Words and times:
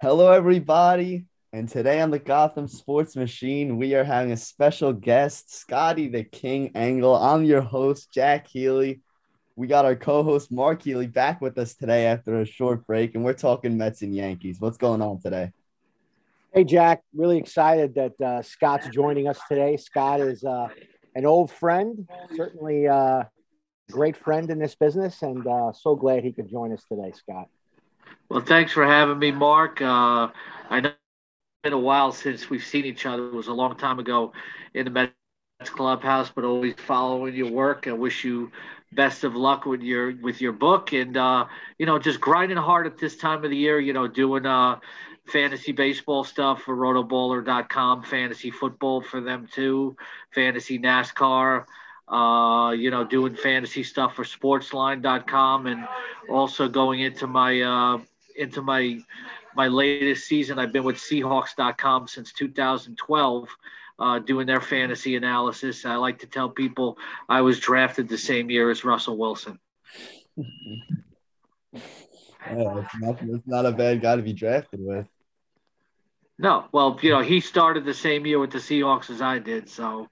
Hello, 0.00 0.30
everybody. 0.30 1.26
And 1.52 1.68
today 1.68 2.00
on 2.00 2.10
the 2.10 2.18
Gotham 2.18 2.68
Sports 2.68 3.16
Machine, 3.16 3.78
we 3.78 3.94
are 3.94 4.04
having 4.04 4.30
a 4.32 4.36
special 4.36 4.92
guest, 4.92 5.54
Scotty 5.54 6.08
the 6.08 6.22
King 6.22 6.70
Engel. 6.74 7.16
I'm 7.16 7.44
your 7.44 7.62
host, 7.62 8.12
Jack 8.12 8.46
Healey. 8.46 9.00
We 9.56 9.66
got 9.66 9.86
our 9.86 9.96
co 9.96 10.22
host, 10.22 10.52
Mark 10.52 10.82
Healey, 10.82 11.06
back 11.06 11.40
with 11.40 11.56
us 11.56 11.74
today 11.74 12.06
after 12.06 12.40
a 12.40 12.44
short 12.44 12.86
break, 12.86 13.14
and 13.14 13.24
we're 13.24 13.32
talking 13.32 13.78
Mets 13.78 14.02
and 14.02 14.14
Yankees. 14.14 14.60
What's 14.60 14.76
going 14.76 15.00
on 15.00 15.18
today? 15.20 15.50
Hey, 16.52 16.64
Jack. 16.64 17.02
Really 17.14 17.38
excited 17.38 17.94
that 17.94 18.20
uh, 18.20 18.42
Scott's 18.42 18.88
joining 18.88 19.28
us 19.28 19.40
today. 19.48 19.78
Scott 19.78 20.20
is 20.20 20.44
uh, 20.44 20.68
an 21.14 21.24
old 21.24 21.50
friend, 21.50 22.06
certainly 22.36 22.86
uh, 22.86 23.24
great 23.90 24.16
friend 24.16 24.50
in 24.50 24.58
this 24.58 24.74
business, 24.74 25.22
and 25.22 25.46
uh, 25.46 25.72
so 25.72 25.94
glad 25.94 26.24
he 26.24 26.32
could 26.32 26.48
join 26.48 26.72
us 26.72 26.82
today, 26.88 27.12
Scott. 27.14 27.48
Well, 28.28 28.40
thanks 28.40 28.72
for 28.72 28.84
having 28.84 29.18
me, 29.18 29.30
Mark. 29.30 29.80
Uh, 29.80 30.28
I 30.68 30.80
know 30.80 30.88
it's 30.88 31.62
been 31.62 31.72
a 31.72 31.78
while 31.78 32.12
since 32.12 32.50
we've 32.50 32.64
seen 32.64 32.84
each 32.84 33.06
other. 33.06 33.26
It 33.28 33.34
was 33.34 33.48
a 33.48 33.52
long 33.52 33.76
time 33.76 33.98
ago 33.98 34.32
in 34.74 34.84
the 34.84 34.90
Mets 34.90 35.70
clubhouse, 35.70 36.30
but 36.34 36.44
always 36.44 36.74
following 36.74 37.34
your 37.34 37.50
work. 37.50 37.86
I 37.86 37.92
wish 37.92 38.24
you 38.24 38.50
best 38.92 39.24
of 39.24 39.34
luck 39.36 39.66
with 39.66 39.82
your 39.82 40.14
with 40.20 40.40
your 40.40 40.52
book, 40.52 40.92
and 40.92 41.16
uh, 41.16 41.46
you 41.78 41.86
know, 41.86 41.98
just 41.98 42.20
grinding 42.20 42.56
hard 42.56 42.86
at 42.86 42.98
this 42.98 43.16
time 43.16 43.44
of 43.44 43.50
the 43.50 43.56
year. 43.56 43.78
You 43.78 43.92
know, 43.92 44.08
doing 44.08 44.46
uh, 44.46 44.80
fantasy 45.28 45.72
baseball 45.72 46.24
stuff 46.24 46.62
for 46.62 46.76
rotoballer.com, 46.76 48.02
fantasy 48.02 48.50
football 48.50 49.02
for 49.02 49.20
them 49.20 49.48
too, 49.52 49.96
fantasy 50.34 50.78
NASCAR 50.78 51.64
uh, 52.08 52.70
you 52.70 52.90
know, 52.90 53.04
doing 53.04 53.34
fantasy 53.34 53.82
stuff 53.82 54.14
for 54.14 54.24
sportsline.com 54.24 55.66
and 55.66 55.86
also 56.28 56.68
going 56.68 57.00
into 57.00 57.26
my 57.26 57.60
uh, 57.60 57.98
into 58.36 58.62
my 58.62 58.98
my 59.56 59.68
latest 59.68 60.26
season. 60.26 60.58
I've 60.58 60.72
been 60.72 60.84
with 60.84 60.96
Seahawks.com 60.96 62.06
since 62.06 62.32
2012, 62.32 63.48
uh, 63.98 64.18
doing 64.20 64.46
their 64.46 64.60
fantasy 64.60 65.16
analysis. 65.16 65.84
I 65.84 65.96
like 65.96 66.20
to 66.20 66.26
tell 66.26 66.48
people 66.48 66.98
I 67.28 67.40
was 67.40 67.58
drafted 67.58 68.08
the 68.08 68.18
same 68.18 68.50
year 68.50 68.70
as 68.70 68.84
Russell 68.84 69.16
Wilson. 69.16 69.58
yeah, 70.36 70.50
it's, 71.72 72.94
not, 73.00 73.22
it's 73.22 73.46
not 73.46 73.66
a 73.66 73.72
bad 73.72 74.02
guy 74.02 74.16
to 74.16 74.22
be 74.22 74.34
drafted 74.34 74.80
with. 74.80 75.06
No, 76.38 76.66
well, 76.70 76.98
you 77.00 77.10
know, 77.10 77.22
he 77.22 77.40
started 77.40 77.86
the 77.86 77.94
same 77.94 78.26
year 78.26 78.38
with 78.38 78.50
the 78.50 78.58
Seahawks 78.58 79.08
as 79.08 79.22
I 79.22 79.38
did. 79.38 79.70
So, 79.70 80.08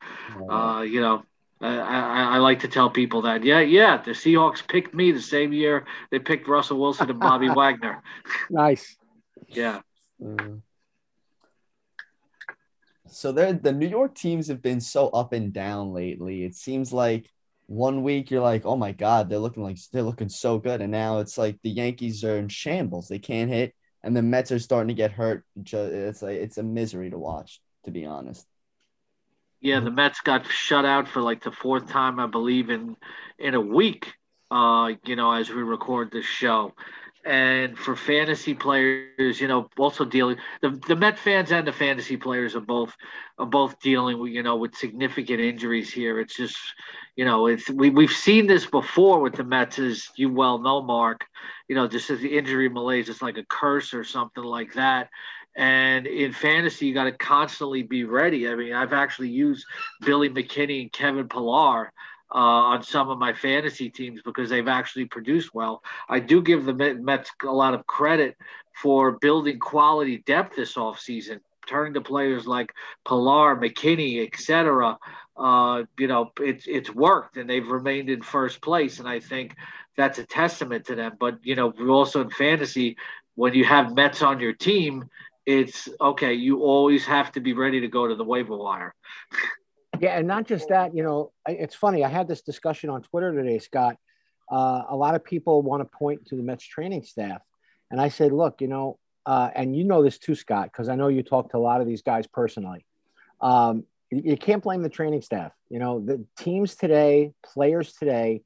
uh, 0.48 0.80
you 0.80 1.02
know, 1.02 1.22
I, 1.66 2.34
I, 2.34 2.38
like 2.38 2.60
to 2.60 2.68
tell 2.68 2.90
people 2.90 3.22
that. 3.22 3.42
Yeah, 3.42 3.60
yeah, 3.60 4.02
the 4.02 4.10
Seahawks 4.10 4.66
picked 4.66 4.94
me 4.94 5.12
the 5.12 5.20
same 5.20 5.52
year 5.52 5.86
they 6.10 6.18
picked 6.18 6.48
Russell 6.48 6.78
Wilson 6.78 7.10
and 7.10 7.20
Bobby 7.20 7.48
Wagner. 7.54 8.02
Nice. 8.50 8.96
Yeah. 9.48 9.80
Mm. 10.22 10.60
So 13.08 13.32
the 13.32 13.72
New 13.72 13.86
York 13.86 14.14
teams 14.14 14.48
have 14.48 14.60
been 14.60 14.80
so 14.80 15.08
up 15.08 15.32
and 15.32 15.52
down 15.52 15.92
lately. 15.92 16.44
It 16.44 16.54
seems 16.56 16.92
like 16.92 17.30
one 17.66 18.02
week 18.02 18.30
you're 18.30 18.42
like, 18.42 18.66
oh 18.66 18.76
my 18.76 18.92
god, 18.92 19.28
they're 19.28 19.38
looking 19.38 19.62
like 19.62 19.78
they're 19.92 20.02
looking 20.02 20.28
so 20.28 20.58
good, 20.58 20.80
and 20.80 20.90
now 20.90 21.20
it's 21.20 21.38
like 21.38 21.58
the 21.62 21.70
Yankees 21.70 22.24
are 22.24 22.36
in 22.36 22.48
shambles. 22.48 23.08
They 23.08 23.18
can't 23.18 23.50
hit, 23.50 23.74
and 24.02 24.16
the 24.16 24.22
Mets 24.22 24.52
are 24.52 24.58
starting 24.58 24.88
to 24.88 24.94
get 24.94 25.12
hurt. 25.12 25.44
It's 25.56 26.22
like 26.22 26.36
it's 26.36 26.58
a 26.58 26.62
misery 26.62 27.10
to 27.10 27.18
watch, 27.18 27.60
to 27.84 27.90
be 27.90 28.04
honest. 28.04 28.46
Yeah, 29.64 29.80
the 29.80 29.90
Mets 29.90 30.20
got 30.20 30.46
shut 30.46 30.84
out 30.84 31.08
for 31.08 31.22
like 31.22 31.42
the 31.42 31.50
fourth 31.50 31.88
time, 31.88 32.20
I 32.20 32.26
believe, 32.26 32.68
in 32.68 32.96
in 33.38 33.54
a 33.54 33.60
week. 33.60 34.12
Uh, 34.50 34.92
you 35.06 35.16
know, 35.16 35.32
as 35.32 35.48
we 35.48 35.62
record 35.62 36.10
this 36.12 36.26
show, 36.26 36.74
and 37.24 37.78
for 37.78 37.96
fantasy 37.96 38.52
players, 38.52 39.40
you 39.40 39.48
know, 39.48 39.70
also 39.78 40.04
dealing 40.04 40.36
the 40.60 40.78
the 40.86 40.94
Met 40.94 41.18
fans 41.18 41.50
and 41.50 41.66
the 41.66 41.72
fantasy 41.72 42.18
players 42.18 42.54
are 42.54 42.60
both 42.60 42.94
are 43.38 43.46
both 43.46 43.80
dealing 43.80 44.18
with 44.18 44.32
you 44.32 44.42
know 44.42 44.56
with 44.56 44.74
significant 44.76 45.40
injuries 45.40 45.90
here. 45.90 46.20
It's 46.20 46.36
just 46.36 46.58
you 47.16 47.24
know 47.24 47.46
it's 47.46 47.70
we 47.70 47.88
we've 47.88 48.12
seen 48.12 48.46
this 48.46 48.66
before 48.66 49.20
with 49.20 49.32
the 49.32 49.44
Mets, 49.44 49.78
as 49.78 50.08
you 50.14 50.30
well 50.30 50.58
know, 50.58 50.82
Mark. 50.82 51.24
You 51.68 51.74
know, 51.74 51.88
just 51.88 52.10
as 52.10 52.20
the 52.20 52.36
injury 52.36 52.68
malaise, 52.68 53.08
it's 53.08 53.22
like 53.22 53.38
a 53.38 53.46
curse 53.48 53.94
or 53.94 54.04
something 54.04 54.44
like 54.44 54.74
that. 54.74 55.08
And 55.56 56.06
in 56.06 56.32
fantasy, 56.32 56.86
you 56.86 56.94
got 56.94 57.04
to 57.04 57.12
constantly 57.12 57.82
be 57.82 58.04
ready. 58.04 58.48
I 58.48 58.54
mean, 58.56 58.72
I've 58.72 58.92
actually 58.92 59.28
used 59.28 59.64
Billy 60.00 60.28
McKinney 60.28 60.82
and 60.82 60.92
Kevin 60.92 61.28
Pillar 61.28 61.92
uh, 62.34 62.38
on 62.38 62.82
some 62.82 63.08
of 63.08 63.18
my 63.18 63.32
fantasy 63.32 63.88
teams 63.88 64.20
because 64.24 64.50
they've 64.50 64.66
actually 64.66 65.04
produced 65.04 65.54
well. 65.54 65.82
I 66.08 66.18
do 66.18 66.42
give 66.42 66.64
the 66.64 66.74
Mets 66.74 67.30
a 67.44 67.46
lot 67.46 67.74
of 67.74 67.86
credit 67.86 68.36
for 68.74 69.12
building 69.12 69.60
quality 69.60 70.18
depth 70.26 70.56
this 70.56 70.74
offseason, 70.74 71.38
turning 71.68 71.94
to 71.94 72.00
players 72.00 72.46
like 72.46 72.72
Pillar, 73.06 73.56
McKinney, 73.56 74.26
etc. 74.26 74.98
Uh, 75.36 75.84
you 75.98 76.08
know, 76.08 76.32
it's 76.40 76.66
it's 76.66 76.90
worked, 76.90 77.36
and 77.36 77.48
they've 77.48 77.68
remained 77.68 78.10
in 78.10 78.22
first 78.22 78.60
place. 78.60 78.98
And 78.98 79.08
I 79.08 79.20
think 79.20 79.54
that's 79.96 80.18
a 80.18 80.26
testament 80.26 80.86
to 80.86 80.96
them. 80.96 81.12
But 81.20 81.38
you 81.44 81.54
know, 81.54 81.72
also 81.88 82.22
in 82.22 82.30
fantasy, 82.30 82.96
when 83.36 83.54
you 83.54 83.64
have 83.64 83.94
Mets 83.94 84.22
on 84.22 84.40
your 84.40 84.54
team, 84.54 85.08
it's 85.46 85.88
okay. 86.00 86.34
You 86.34 86.62
always 86.62 87.04
have 87.06 87.32
to 87.32 87.40
be 87.40 87.52
ready 87.52 87.80
to 87.80 87.88
go 87.88 88.06
to 88.06 88.14
the 88.14 88.24
waiver 88.24 88.56
wire. 88.56 88.94
yeah, 90.00 90.18
and 90.18 90.26
not 90.26 90.46
just 90.46 90.68
that. 90.68 90.94
You 90.94 91.02
know, 91.02 91.32
it's 91.46 91.74
funny. 91.74 92.04
I 92.04 92.08
had 92.08 92.28
this 92.28 92.42
discussion 92.42 92.90
on 92.90 93.02
Twitter 93.02 93.32
today, 93.32 93.58
Scott. 93.58 93.96
Uh, 94.50 94.82
a 94.88 94.96
lot 94.96 95.14
of 95.14 95.24
people 95.24 95.62
want 95.62 95.80
to 95.80 95.96
point 95.96 96.26
to 96.26 96.36
the 96.36 96.42
Mets 96.42 96.64
training 96.64 97.02
staff, 97.02 97.42
and 97.90 98.00
I 98.00 98.08
said, 98.08 98.32
look, 98.32 98.60
you 98.60 98.68
know, 98.68 98.98
uh, 99.26 99.50
and 99.54 99.76
you 99.76 99.84
know 99.84 100.02
this 100.02 100.18
too, 100.18 100.34
Scott, 100.34 100.70
because 100.72 100.88
I 100.88 100.96
know 100.96 101.08
you 101.08 101.22
talk 101.22 101.50
to 101.50 101.56
a 101.56 101.58
lot 101.58 101.80
of 101.80 101.86
these 101.86 102.02
guys 102.02 102.26
personally. 102.26 102.84
Um, 103.40 103.84
you 104.10 104.36
can't 104.36 104.62
blame 104.62 104.82
the 104.82 104.88
training 104.88 105.22
staff. 105.22 105.52
You 105.68 105.78
know, 105.78 106.00
the 106.00 106.24
teams 106.38 106.76
today, 106.76 107.32
players 107.44 107.94
today, 107.94 108.42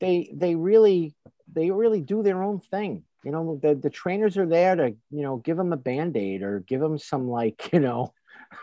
they 0.00 0.30
they 0.34 0.54
really 0.54 1.14
they 1.52 1.70
really 1.70 2.00
do 2.00 2.22
their 2.22 2.42
own 2.42 2.60
thing 2.60 3.04
you 3.26 3.32
know 3.32 3.58
the, 3.60 3.74
the 3.74 3.90
trainers 3.90 4.38
are 4.38 4.46
there 4.46 4.76
to 4.76 4.94
you 5.10 5.22
know 5.22 5.38
give 5.38 5.56
them 5.56 5.72
a 5.72 5.76
band-aid 5.76 6.42
or 6.42 6.60
give 6.60 6.80
them 6.80 6.96
some 6.96 7.28
like 7.28 7.70
you 7.72 7.80
know 7.80 8.14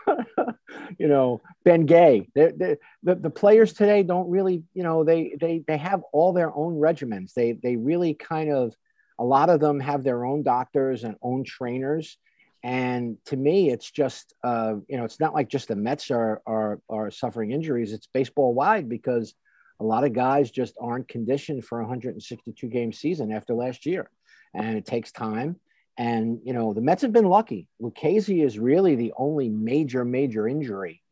you 0.98 1.06
know 1.06 1.42
Bengay 1.66 2.26
the, 2.34 2.78
the 3.02 3.30
players 3.30 3.74
today 3.74 4.02
don't 4.02 4.30
really 4.30 4.62
you 4.72 4.82
know 4.82 5.04
they 5.04 5.36
they 5.38 5.62
they 5.68 5.76
have 5.76 6.02
all 6.12 6.32
their 6.32 6.52
own 6.56 6.76
regimens. 6.76 7.34
They 7.34 7.52
they 7.52 7.76
really 7.76 8.14
kind 8.14 8.50
of 8.50 8.74
a 9.18 9.24
lot 9.24 9.50
of 9.50 9.60
them 9.60 9.78
have 9.80 10.02
their 10.02 10.24
own 10.24 10.42
doctors 10.42 11.04
and 11.04 11.16
own 11.20 11.44
trainers. 11.44 12.16
And 12.62 13.18
to 13.26 13.36
me 13.36 13.70
it's 13.70 13.90
just 13.90 14.34
uh, 14.42 14.76
you 14.88 14.96
know 14.96 15.04
it's 15.04 15.20
not 15.20 15.34
like 15.34 15.50
just 15.50 15.68
the 15.68 15.76
mets 15.76 16.10
are 16.10 16.40
are 16.46 16.80
are 16.88 17.10
suffering 17.10 17.50
injuries. 17.50 17.92
It's 17.92 18.06
baseball 18.06 18.54
wide 18.54 18.88
because 18.88 19.34
a 19.78 19.84
lot 19.84 20.04
of 20.04 20.14
guys 20.14 20.50
just 20.50 20.74
aren't 20.80 21.08
conditioned 21.08 21.66
for 21.66 21.80
a 21.80 21.82
162 21.82 22.66
game 22.68 22.92
season 22.94 23.30
after 23.30 23.52
last 23.52 23.84
year 23.84 24.08
and 24.54 24.76
it 24.76 24.86
takes 24.86 25.12
time. 25.12 25.56
And 25.96 26.40
you 26.44 26.52
know 26.52 26.72
the 26.74 26.80
Mets 26.80 27.02
have 27.02 27.12
been 27.12 27.28
lucky. 27.28 27.68
Lucchesi 27.80 28.44
is 28.44 28.58
really 28.58 28.96
the 28.96 29.12
only 29.16 29.48
major 29.48 30.04
major 30.04 30.48
injury 30.48 31.02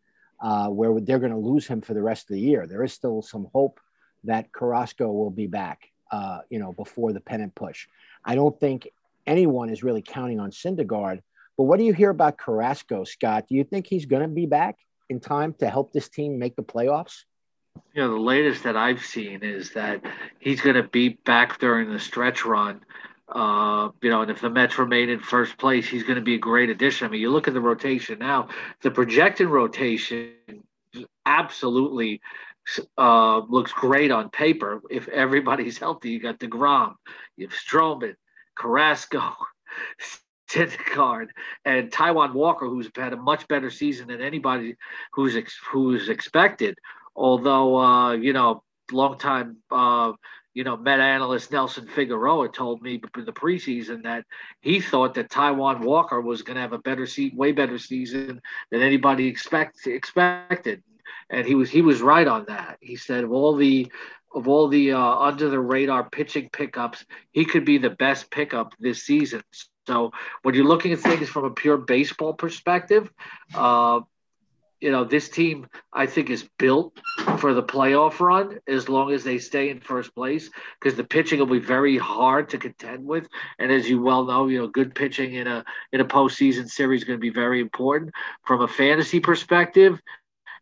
uh, 0.40 0.68
where 0.68 1.00
they're 1.00 1.20
going 1.20 1.32
to 1.32 1.38
lose 1.38 1.66
him 1.66 1.80
for 1.80 1.94
the 1.94 2.02
rest 2.02 2.30
of 2.30 2.34
the 2.34 2.40
year. 2.40 2.66
There 2.66 2.82
is 2.82 2.92
still 2.92 3.22
some 3.22 3.46
hope 3.52 3.78
that 4.24 4.52
Carrasco 4.52 5.10
will 5.10 5.30
be 5.30 5.46
back. 5.46 5.88
Uh, 6.10 6.40
you 6.50 6.58
know 6.58 6.72
before 6.72 7.12
the 7.12 7.20
pennant 7.20 7.54
push. 7.54 7.86
I 8.24 8.34
don't 8.34 8.58
think 8.60 8.88
anyone 9.26 9.70
is 9.70 9.82
really 9.82 10.02
counting 10.02 10.40
on 10.40 10.50
Syndergaard. 10.50 11.20
But 11.56 11.64
what 11.64 11.78
do 11.78 11.84
you 11.84 11.92
hear 11.92 12.10
about 12.10 12.38
Carrasco, 12.38 13.04
Scott? 13.04 13.46
Do 13.48 13.54
you 13.54 13.64
think 13.64 13.86
he's 13.86 14.06
going 14.06 14.22
to 14.22 14.28
be 14.28 14.46
back 14.46 14.78
in 15.08 15.20
time 15.20 15.54
to 15.54 15.68
help 15.68 15.92
this 15.92 16.08
team 16.08 16.38
make 16.38 16.56
the 16.56 16.62
playoffs? 16.62 17.24
You 17.94 18.02
know, 18.02 18.14
the 18.14 18.20
latest 18.20 18.64
that 18.64 18.76
I've 18.76 19.04
seen 19.04 19.42
is 19.42 19.72
that 19.72 20.02
he's 20.38 20.60
going 20.60 20.76
to 20.76 20.82
be 20.82 21.10
back 21.10 21.58
during 21.58 21.90
the 21.90 21.98
stretch 21.98 22.44
run 22.44 22.80
uh, 23.34 23.90
you 24.02 24.10
know, 24.10 24.22
and 24.22 24.30
if 24.30 24.40
the 24.40 24.50
Mets 24.50 24.78
remain 24.78 25.08
in 25.08 25.20
first 25.20 25.56
place, 25.56 25.88
he's 25.88 26.02
going 26.02 26.16
to 26.16 26.22
be 26.22 26.34
a 26.34 26.38
great 26.38 26.70
addition. 26.70 27.06
I 27.06 27.10
mean, 27.10 27.20
you 27.20 27.30
look 27.30 27.48
at 27.48 27.54
the 27.54 27.60
rotation 27.60 28.18
now, 28.18 28.48
the 28.82 28.90
projected 28.90 29.48
rotation 29.48 30.34
absolutely 31.24 32.20
uh, 32.98 33.38
looks 33.48 33.72
great 33.72 34.10
on 34.10 34.28
paper. 34.30 34.82
If 34.90 35.08
everybody's 35.08 35.78
healthy, 35.84 36.10
you 36.10 36.20
got 36.20 36.38
DeGrom, 36.38 36.94
you 37.36 37.48
have 37.48 37.56
Stroman, 37.56 38.14
Carrasco, 38.56 39.32
Syndergaard, 40.50 41.28
and 41.64 41.90
Taijuan 41.90 42.34
Walker, 42.34 42.66
who's 42.66 42.90
had 42.94 43.14
a 43.14 43.16
much 43.16 43.48
better 43.48 43.70
season 43.70 44.08
than 44.08 44.20
anybody 44.20 44.76
who's 45.12 45.36
ex- 45.36 45.58
who's 45.70 46.10
expected. 46.10 46.78
Although, 47.16 47.78
uh, 47.78 48.12
you 48.12 48.34
know, 48.34 48.62
long 48.90 49.16
time 49.16 49.56
uh, 49.70 50.12
you 50.54 50.64
know, 50.64 50.76
Met 50.76 51.00
analyst 51.00 51.50
Nelson 51.50 51.86
Figueroa 51.86 52.48
told 52.50 52.82
me 52.82 53.00
in 53.16 53.24
the 53.24 53.32
preseason 53.32 54.02
that 54.02 54.24
he 54.60 54.80
thought 54.80 55.14
that 55.14 55.30
Taijuan 55.30 55.80
Walker 55.80 56.20
was 56.20 56.42
going 56.42 56.56
to 56.56 56.60
have 56.60 56.72
a 56.72 56.78
better 56.78 57.06
seat, 57.06 57.34
way 57.34 57.52
better 57.52 57.78
season 57.78 58.40
than 58.70 58.82
anybody 58.82 59.26
expect, 59.26 59.86
expected, 59.86 60.82
and 61.30 61.46
he 61.46 61.54
was 61.54 61.70
he 61.70 61.82
was 61.82 62.02
right 62.02 62.28
on 62.28 62.44
that. 62.48 62.78
He 62.80 62.96
said 62.96 63.24
of 63.24 63.32
all 63.32 63.56
the 63.56 63.90
of 64.34 64.48
all 64.48 64.68
the 64.68 64.92
uh, 64.92 64.98
under 64.98 65.48
the 65.48 65.60
radar 65.60 66.08
pitching 66.08 66.50
pickups, 66.52 67.04
he 67.32 67.44
could 67.44 67.64
be 67.64 67.78
the 67.78 67.90
best 67.90 68.30
pickup 68.30 68.74
this 68.78 69.02
season. 69.02 69.42
So 69.86 70.12
when 70.42 70.54
you're 70.54 70.64
looking 70.64 70.92
at 70.92 71.00
things 71.00 71.28
from 71.28 71.44
a 71.44 71.50
pure 71.50 71.76
baseball 71.76 72.34
perspective, 72.34 73.10
uh, 73.54 74.00
you 74.82 74.90
know, 74.90 75.04
this 75.04 75.28
team, 75.28 75.68
I 75.92 76.06
think, 76.06 76.28
is 76.28 76.48
built 76.58 76.98
for 77.38 77.54
the 77.54 77.62
playoff 77.62 78.18
run 78.18 78.58
as 78.66 78.88
long 78.88 79.12
as 79.12 79.22
they 79.22 79.38
stay 79.38 79.70
in 79.70 79.78
first 79.78 80.12
place 80.12 80.50
because 80.80 80.96
the 80.96 81.04
pitching 81.04 81.38
will 81.38 81.46
be 81.46 81.60
very 81.60 81.96
hard 81.96 82.48
to 82.48 82.58
contend 82.58 83.04
with. 83.04 83.28
And 83.60 83.70
as 83.70 83.88
you 83.88 84.02
well 84.02 84.24
know, 84.24 84.48
you 84.48 84.58
know, 84.58 84.66
good 84.66 84.92
pitching 84.92 85.34
in 85.34 85.46
a 85.46 85.64
in 85.92 86.00
a 86.00 86.04
postseason 86.04 86.68
series 86.68 87.02
is 87.02 87.04
going 87.06 87.16
to 87.16 87.22
be 87.22 87.30
very 87.30 87.60
important. 87.60 88.10
From 88.44 88.62
a 88.62 88.68
fantasy 88.68 89.20
perspective, 89.20 90.00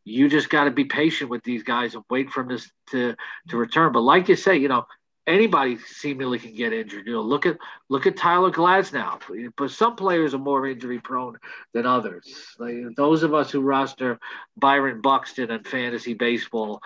you 0.04 0.28
just 0.28 0.50
got 0.50 0.64
to 0.64 0.70
be 0.70 0.84
patient 0.84 1.30
with 1.30 1.42
these 1.42 1.62
guys 1.62 1.94
and 1.94 2.04
wait 2.10 2.30
for 2.30 2.44
them 2.44 2.58
to, 2.58 2.64
to 2.90 3.16
to 3.48 3.56
return. 3.56 3.90
But 3.92 4.00
like 4.02 4.28
you 4.28 4.36
say, 4.36 4.58
you 4.58 4.68
know, 4.68 4.84
anybody 5.26 5.78
seemingly 5.78 6.38
can 6.38 6.54
get 6.54 6.72
injured. 6.72 7.06
You 7.06 7.14
know, 7.14 7.22
look 7.22 7.46
at 7.46 7.56
look 7.88 8.06
at 8.06 8.16
Tyler 8.16 8.50
Glasnow. 8.50 9.20
But 9.56 9.70
some 9.70 9.96
players 9.96 10.34
are 10.34 10.38
more 10.38 10.66
injury 10.66 11.00
prone 11.00 11.38
than 11.72 11.86
others. 11.86 12.26
Like 12.58 12.96
those 12.96 13.22
of 13.22 13.34
us 13.34 13.50
who 13.50 13.60
roster 13.60 14.18
Byron 14.56 15.00
Buxton 15.00 15.50
and 15.50 15.66
fantasy 15.66 16.14
baseball, 16.14 16.82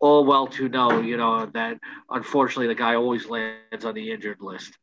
all 0.00 0.24
well 0.24 0.46
to 0.48 0.68
know, 0.68 1.00
you 1.00 1.16
know, 1.16 1.46
that 1.46 1.78
unfortunately 2.10 2.68
the 2.68 2.74
guy 2.74 2.94
always 2.94 3.26
lands 3.26 3.84
on 3.84 3.94
the 3.94 4.10
injured 4.10 4.40
list. 4.40 4.76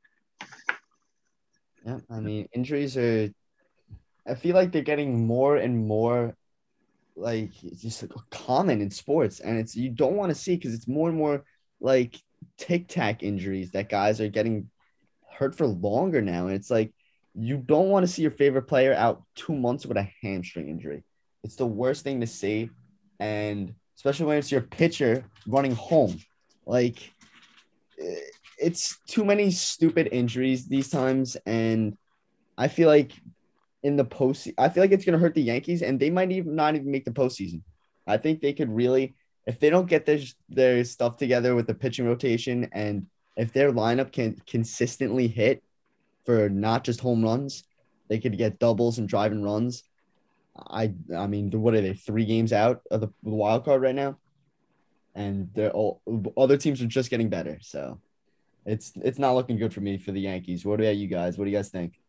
Yeah, 1.85 1.99
I 2.09 2.19
mean 2.19 2.47
injuries 2.53 2.97
are. 2.97 3.29
I 4.27 4.35
feel 4.35 4.55
like 4.55 4.71
they're 4.71 4.83
getting 4.83 5.25
more 5.25 5.57
and 5.57 5.87
more 5.87 6.35
like 7.15 7.51
just 7.77 8.03
common 8.29 8.81
in 8.81 8.91
sports, 8.91 9.39
and 9.39 9.57
it's 9.57 9.75
you 9.75 9.89
don't 9.89 10.15
want 10.15 10.29
to 10.29 10.35
see 10.35 10.55
because 10.55 10.73
it's 10.73 10.87
more 10.87 11.09
and 11.09 11.17
more 11.17 11.43
like 11.79 12.21
tic 12.57 12.87
tac 12.87 13.23
injuries 13.23 13.71
that 13.71 13.89
guys 13.89 14.21
are 14.21 14.27
getting 14.27 14.69
hurt 15.29 15.55
for 15.55 15.67
longer 15.67 16.21
now. 16.21 16.47
And 16.47 16.55
it's 16.55 16.69
like 16.69 16.93
you 17.33 17.57
don't 17.57 17.89
want 17.89 18.05
to 18.05 18.11
see 18.11 18.21
your 18.21 18.31
favorite 18.31 18.63
player 18.63 18.93
out 18.93 19.23
two 19.35 19.55
months 19.55 19.85
with 19.85 19.97
a 19.97 20.09
hamstring 20.21 20.69
injury. 20.69 21.03
It's 21.43 21.55
the 21.55 21.65
worst 21.65 22.03
thing 22.03 22.21
to 22.21 22.27
see. 22.27 22.69
And 23.19 23.73
especially 23.95 24.25
when 24.27 24.37
it's 24.37 24.51
your 24.51 24.61
pitcher 24.61 25.25
running 25.47 25.75
home. 25.75 26.19
Like 26.65 26.97
eh, 27.99 28.15
it's 28.57 28.97
too 29.07 29.25
many 29.25 29.51
stupid 29.51 30.09
injuries 30.11 30.67
these 30.67 30.89
times. 30.89 31.37
And 31.45 31.97
I 32.57 32.67
feel 32.67 32.87
like 32.87 33.13
in 33.83 33.95
the 33.95 34.05
post, 34.05 34.49
I 34.57 34.69
feel 34.69 34.83
like 34.83 34.91
it's 34.91 35.05
going 35.05 35.13
to 35.13 35.19
hurt 35.19 35.33
the 35.33 35.41
Yankees 35.41 35.81
and 35.81 35.99
they 35.99 36.09
might 36.09 36.31
even 36.31 36.55
not 36.55 36.75
even 36.75 36.91
make 36.91 37.05
the 37.05 37.11
postseason. 37.11 37.61
I 38.05 38.17
think 38.17 38.41
they 38.41 38.53
could 38.53 38.69
really 38.69 39.15
if 39.45 39.59
they 39.59 39.69
don't 39.69 39.89
get 39.89 40.05
their 40.05 40.19
their 40.49 40.83
stuff 40.83 41.17
together 41.17 41.55
with 41.55 41.67
the 41.67 41.73
pitching 41.73 42.05
rotation 42.05 42.69
and 42.71 43.07
if 43.35 43.53
their 43.53 43.71
lineup 43.71 44.11
can 44.11 44.39
consistently 44.45 45.27
hit 45.27 45.63
for 46.25 46.49
not 46.49 46.83
just 46.83 46.99
home 46.99 47.23
runs, 47.23 47.63
they 48.07 48.19
could 48.19 48.37
get 48.37 48.59
doubles 48.59 48.97
and 48.97 49.07
driving 49.07 49.41
runs. 49.41 49.83
I 50.55 50.93
I 51.15 51.27
mean, 51.27 51.49
what 51.51 51.73
are 51.73 51.81
they? 51.81 51.93
Three 51.93 52.25
games 52.25 52.53
out 52.53 52.81
of 52.91 53.01
the 53.01 53.09
wild 53.23 53.65
card 53.65 53.81
right 53.81 53.95
now, 53.95 54.17
and 55.15 55.49
they're 55.53 55.71
all 55.71 56.01
other 56.37 56.57
teams 56.57 56.81
are 56.81 56.87
just 56.87 57.09
getting 57.09 57.29
better. 57.29 57.57
So 57.61 57.99
it's 58.65 58.93
it's 58.97 59.17
not 59.17 59.33
looking 59.33 59.57
good 59.57 59.73
for 59.73 59.81
me 59.81 59.97
for 59.97 60.11
the 60.11 60.21
Yankees. 60.21 60.65
What 60.65 60.79
about 60.79 60.97
you 60.97 61.07
guys? 61.07 61.37
What 61.37 61.45
do 61.45 61.51
you 61.51 61.57
guys 61.57 61.69
think? 61.69 61.99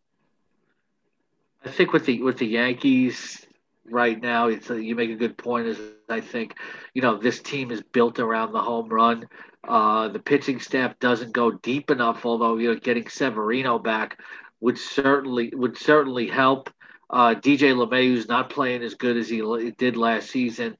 I 1.64 1.70
think 1.70 1.92
with 1.92 2.06
the 2.06 2.20
with 2.22 2.38
the 2.38 2.46
Yankees, 2.46 3.46
right 3.90 4.20
now. 4.20 4.48
It's 4.48 4.70
a, 4.70 4.82
you 4.82 4.94
make 4.94 5.10
a 5.10 5.16
good 5.16 5.36
point. 5.36 5.66
Is 5.66 5.78
I 6.08 6.20
think, 6.20 6.56
you 6.94 7.02
know, 7.02 7.16
this 7.16 7.40
team 7.40 7.70
is 7.70 7.82
built 7.82 8.18
around 8.18 8.52
the 8.52 8.62
home 8.62 8.88
run. 8.88 9.28
Uh, 9.66 10.08
the 10.08 10.18
pitching 10.18 10.60
staff 10.60 10.98
doesn't 10.98 11.32
go 11.32 11.52
deep 11.52 11.90
enough. 11.90 12.24
Although 12.26 12.56
you 12.56 12.72
know, 12.72 12.80
getting 12.80 13.08
Severino 13.08 13.78
back 13.78 14.18
would 14.60 14.78
certainly 14.78 15.52
would 15.54 15.76
certainly 15.76 16.28
help. 16.28 16.70
Uh, 17.10 17.34
DJ 17.34 17.74
LeMahieu's 17.74 18.26
not 18.26 18.48
playing 18.48 18.82
as 18.82 18.94
good 18.94 19.18
as 19.18 19.28
he 19.28 19.42
did 19.76 19.96
last 19.98 20.30
season. 20.30 20.78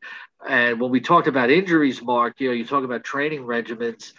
And 0.49 0.81
when 0.81 0.91
we 0.91 1.01
talked 1.01 1.29
about 1.29 1.51
injuries, 1.51 2.03
Mark, 2.03 2.41
you 2.41 2.49
know, 2.49 2.55
you 2.55 2.65
talk 2.65 2.85
about 2.85 3.05
training 3.05 3.43
regimens 3.43 4.15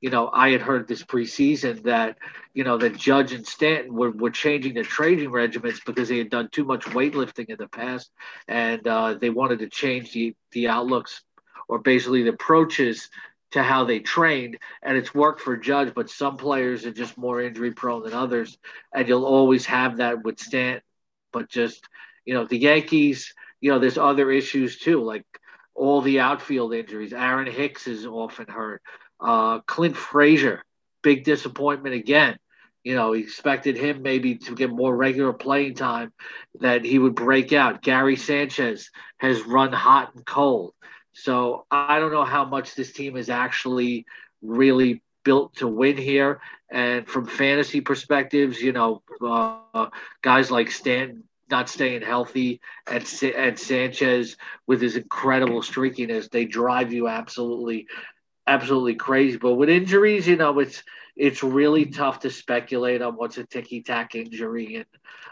you 0.00 0.10
know, 0.10 0.30
I 0.32 0.50
had 0.50 0.62
heard 0.62 0.88
this 0.88 1.04
preseason 1.04 1.82
that, 1.82 2.16
you 2.54 2.64
know, 2.64 2.78
that 2.78 2.96
Judge 2.96 3.32
and 3.32 3.46
Stanton 3.46 3.94
were, 3.94 4.10
were 4.10 4.30
changing 4.30 4.74
their 4.74 4.84
training 4.84 5.30
regimens 5.30 5.84
because 5.84 6.08
they 6.08 6.18
had 6.18 6.30
done 6.30 6.48
too 6.50 6.64
much 6.64 6.84
weightlifting 6.86 7.50
in 7.50 7.56
the 7.58 7.68
past, 7.68 8.10
and 8.48 8.86
uh, 8.86 9.14
they 9.14 9.30
wanted 9.30 9.58
to 9.60 9.68
change 9.68 10.12
the 10.12 10.34
the 10.52 10.68
outlooks 10.68 11.22
or 11.68 11.78
basically 11.78 12.22
the 12.22 12.30
approaches 12.30 13.10
to 13.52 13.62
how 13.62 13.84
they 13.84 13.98
trained, 13.98 14.58
and 14.82 14.96
it's 14.96 15.14
worked 15.14 15.40
for 15.40 15.56
Judge. 15.56 15.92
But 15.94 16.08
some 16.08 16.36
players 16.36 16.86
are 16.86 16.92
just 16.92 17.18
more 17.18 17.42
injury 17.42 17.72
prone 17.72 18.04
than 18.04 18.14
others, 18.14 18.56
and 18.94 19.06
you'll 19.06 19.26
always 19.26 19.66
have 19.66 19.98
that 19.98 20.24
with 20.24 20.40
Stanton. 20.40 20.82
But 21.32 21.48
just 21.48 21.86
you 22.24 22.34
know, 22.34 22.44
the 22.44 22.58
Yankees, 22.58 23.34
you 23.60 23.70
know, 23.70 23.78
there's 23.78 23.98
other 23.98 24.30
issues 24.30 24.78
too, 24.78 25.02
like 25.02 25.24
all 25.74 26.00
the 26.00 26.20
outfield 26.20 26.74
injuries. 26.74 27.12
Aaron 27.12 27.50
Hicks 27.50 27.86
is 27.86 28.06
often 28.06 28.46
hurt. 28.46 28.82
Uh, 29.20 29.60
Clint 29.60 29.96
Frazier, 29.96 30.64
big 31.02 31.24
disappointment 31.24 31.94
again. 31.94 32.38
You 32.84 32.94
know, 32.94 33.12
expected 33.12 33.76
him 33.76 34.00
maybe 34.00 34.36
to 34.36 34.54
get 34.54 34.70
more 34.70 34.96
regular 34.96 35.34
playing 35.34 35.74
time, 35.74 36.12
that 36.60 36.84
he 36.84 36.98
would 36.98 37.14
break 37.14 37.52
out. 37.52 37.82
Gary 37.82 38.16
Sanchez 38.16 38.90
has 39.18 39.42
run 39.42 39.72
hot 39.72 40.14
and 40.14 40.24
cold. 40.24 40.72
So 41.12 41.66
I 41.70 41.98
don't 41.98 42.12
know 42.12 42.24
how 42.24 42.46
much 42.46 42.74
this 42.74 42.92
team 42.92 43.16
is 43.16 43.28
actually 43.28 44.06
really 44.40 45.02
built 45.24 45.56
to 45.56 45.68
win 45.68 45.98
here. 45.98 46.40
And 46.70 47.06
from 47.06 47.26
fantasy 47.26 47.80
perspectives, 47.80 48.60
you 48.60 48.72
know, 48.72 49.02
uh, 49.20 49.88
guys 50.22 50.50
like 50.50 50.70
Stan 50.70 51.24
not 51.50 51.68
staying 51.68 52.02
healthy 52.02 52.60
and, 52.86 53.04
and 53.36 53.58
Sanchez 53.58 54.36
with 54.66 54.80
his 54.80 54.96
incredible 54.96 55.62
streakiness, 55.62 56.30
they 56.30 56.44
drive 56.44 56.92
you 56.92 57.08
absolutely 57.08 57.88
absolutely 58.50 58.96
crazy. 58.96 59.38
But 59.38 59.54
with 59.54 59.70
injuries, 59.70 60.26
you 60.26 60.36
know, 60.36 60.58
it's 60.58 60.82
it's 61.16 61.42
really 61.42 61.86
tough 61.86 62.20
to 62.20 62.30
speculate 62.30 63.02
on 63.02 63.14
what's 63.14 63.38
a 63.38 63.44
ticky 63.44 63.82
tack 63.82 64.14
injury, 64.14 64.76
and 64.76 64.86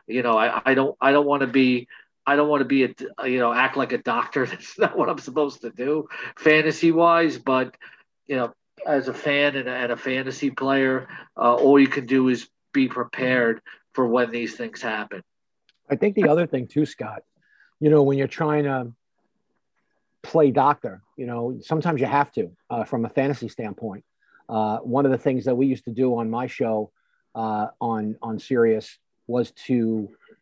you 0.07 0.23
know, 0.23 0.39
I, 0.39 0.63
I 0.65 0.75
don't 0.75 0.97
I 1.01 1.13
don't 1.13 1.27
want 1.27 1.43
to 1.43 1.47
be 1.49 1.89
I 2.27 2.37
don't 2.37 2.49
want 2.49 2.61
to 2.61 2.65
be 2.67 2.85
a 2.85 3.29
you 3.29 3.39
know 3.39 3.53
act 3.53 3.77
like 3.77 3.93
a 3.93 3.99
doctor. 3.99 4.47
That's 4.51 4.79
not 4.79 4.97
what 4.97 5.09
I'm 5.09 5.19
supposed 5.19 5.63
to 5.63 5.71
do, 5.71 6.09
fantasy 6.37 6.93
wise. 6.93 7.39
But 7.39 7.77
you 8.27 8.37
know, 8.37 8.55
as 8.87 9.09
a 9.09 9.15
fan 9.15 9.57
and 9.57 9.69
a, 9.69 9.73
and 9.73 9.93
a 9.93 9.97
fantasy 9.97 10.51
player, 10.51 11.09
uh, 11.37 11.55
all 11.55 11.79
you 11.79 11.89
can 11.89 12.07
do 12.07 12.29
is 12.29 12.49
be 12.73 12.89
prepared 12.89 13.61
for 13.93 14.07
when 14.07 14.31
these 14.31 14.55
things 14.55 14.81
happen. 14.81 15.23
I 15.91 15.97
think 15.97 16.15
the 16.15 16.29
other 16.29 16.47
thing 16.47 16.69
too, 16.69 16.87
Scott, 16.87 17.23
you 17.81 17.91
know, 17.91 18.03
when 18.03 18.19
you're 18.19 18.29
trying 18.29 18.65
to 18.65 18.93
play 20.23 20.51
doctor. 20.51 21.03
You 21.17 21.27
know, 21.27 21.59
sometimes 21.61 22.01
you 22.01 22.07
have 22.07 22.33
to 22.33 22.51
uh, 22.71 22.85
from 22.85 23.05
a 23.05 23.09
fantasy 23.09 23.49
standpoint. 23.49 24.05
Uh, 24.49 24.79
one 24.79 25.05
of 25.05 25.13
the 25.13 25.19
things 25.19 25.45
that 25.45 25.57
we 25.57 25.67
used 25.67 25.85
to 25.85 25.91
do 25.91 26.17
on 26.17 26.31
my 26.31 26.47
show 26.47 26.91
uh, 27.35 27.69
on 27.81 28.17
on 28.23 28.39
Sirius 28.39 28.99
was 29.27 29.51
to, 29.53 29.75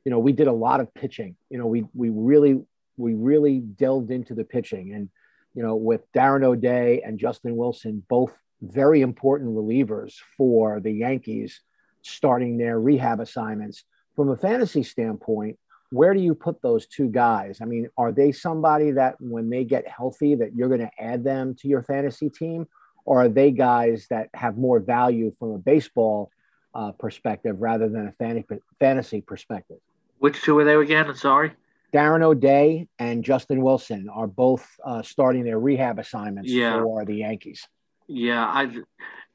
you 0.04 0.10
know, 0.10 0.18
we 0.18 0.32
did 0.32 0.46
a 0.46 0.52
lot 0.52 0.80
of 0.80 0.94
pitching. 0.94 1.36
You 1.50 1.58
know, 1.58 1.66
we 1.66 1.84
we 1.94 2.10
really 2.10 2.62
we 2.96 3.14
really 3.14 3.60
delved 3.60 4.10
into 4.10 4.34
the 4.34 4.44
pitching, 4.44 4.94
and 4.94 5.08
you 5.54 5.62
know, 5.62 5.76
with 5.76 6.10
Darren 6.12 6.44
O'Day 6.44 7.02
and 7.04 7.18
Justin 7.18 7.56
Wilson, 7.56 8.04
both 8.08 8.32
very 8.62 9.02
important 9.02 9.54
relievers 9.54 10.14
for 10.36 10.80
the 10.80 10.92
Yankees, 10.92 11.60
starting 12.02 12.56
their 12.56 12.78
rehab 12.78 13.20
assignments. 13.20 13.84
From 14.14 14.30
a 14.30 14.36
fantasy 14.36 14.82
standpoint, 14.82 15.58
where 15.96 16.14
do 16.14 16.20
you 16.20 16.34
put 16.34 16.60
those 16.62 16.86
two 16.86 17.08
guys? 17.08 17.58
I 17.60 17.64
mean, 17.64 17.88
are 17.96 18.12
they 18.12 18.30
somebody 18.30 18.92
that 18.92 19.16
when 19.18 19.50
they 19.50 19.64
get 19.64 19.88
healthy 19.88 20.34
that 20.36 20.54
you're 20.54 20.68
going 20.68 20.80
to 20.80 20.90
add 21.02 21.24
them 21.24 21.54
to 21.60 21.68
your 21.68 21.82
fantasy 21.82 22.28
team, 22.28 22.66
or 23.04 23.22
are 23.22 23.28
they 23.28 23.50
guys 23.50 24.06
that 24.10 24.28
have 24.34 24.58
more 24.58 24.78
value 24.78 25.32
from 25.38 25.52
a 25.52 25.58
baseball 25.58 26.30
uh, 26.74 26.92
perspective 26.92 27.56
rather 27.58 27.88
than 27.88 28.12
a 28.20 28.52
fantasy 28.78 29.20
perspective? 29.22 29.78
Which 30.18 30.42
two 30.42 30.58
are 30.58 30.64
they 30.64 30.74
again? 30.74 31.08
I'm 31.08 31.16
sorry. 31.16 31.52
Darren 31.94 32.22
O'Day 32.22 32.88
and 32.98 33.24
Justin 33.24 33.62
Wilson 33.62 34.08
are 34.12 34.26
both 34.26 34.66
uh, 34.84 35.02
starting 35.02 35.44
their 35.44 35.58
rehab 35.58 35.98
assignments 35.98 36.50
yeah. 36.50 36.78
for 36.82 37.04
the 37.04 37.14
Yankees. 37.14 37.66
Yeah, 38.06 38.44
I. 38.44 38.70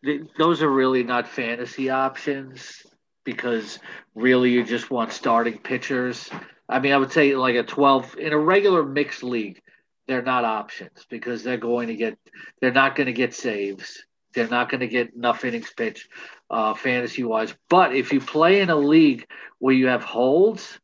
Th- 0.03 0.22
those 0.38 0.63
are 0.63 0.70
really 0.70 1.03
not 1.03 1.27
fantasy 1.27 1.91
options 1.91 2.84
because 3.24 3.80
really 4.16 4.51
you 4.51 4.63
just 4.63 4.92
want 4.92 5.12
starting 5.12 5.58
pitchers. 5.58 6.30
I 6.68 6.80
mean, 6.80 6.94
I 6.94 6.98
would 6.98 7.12
say 7.12 7.36
like 7.36 7.56
a 7.56 7.63
12 7.63 8.18
in 8.18 8.34
a 8.34 8.38
regular 8.38 8.84
mixed 8.84 9.24
league, 9.24 9.62
they're 10.08 10.22
not 10.22 10.44
options 10.44 11.06
because 11.10 11.44
they're 11.44 11.58
going 11.58 11.88
to 11.88 11.96
get, 11.96 12.18
they're 12.60 12.72
not 12.72 12.96
going 12.96 13.08
to 13.08 13.13
get 13.13 13.34
saves. 13.34 14.04
They're 14.34 14.48
not 14.48 14.70
going 14.70 14.80
to 14.80 14.88
get 14.88 15.13
enough 15.13 15.44
innings 15.44 15.72
pitch, 15.75 16.08
uh, 16.50 16.74
fantasy 16.74 17.24
wise. 17.24 17.54
But 17.70 17.96
if 17.96 18.13
you 18.13 18.22
play 18.22 18.62
in 18.62 18.70
a 18.70 18.75
league 18.75 19.28
where 19.60 19.75
you 19.75 19.88
have 19.88 20.04
holds, 20.04 20.80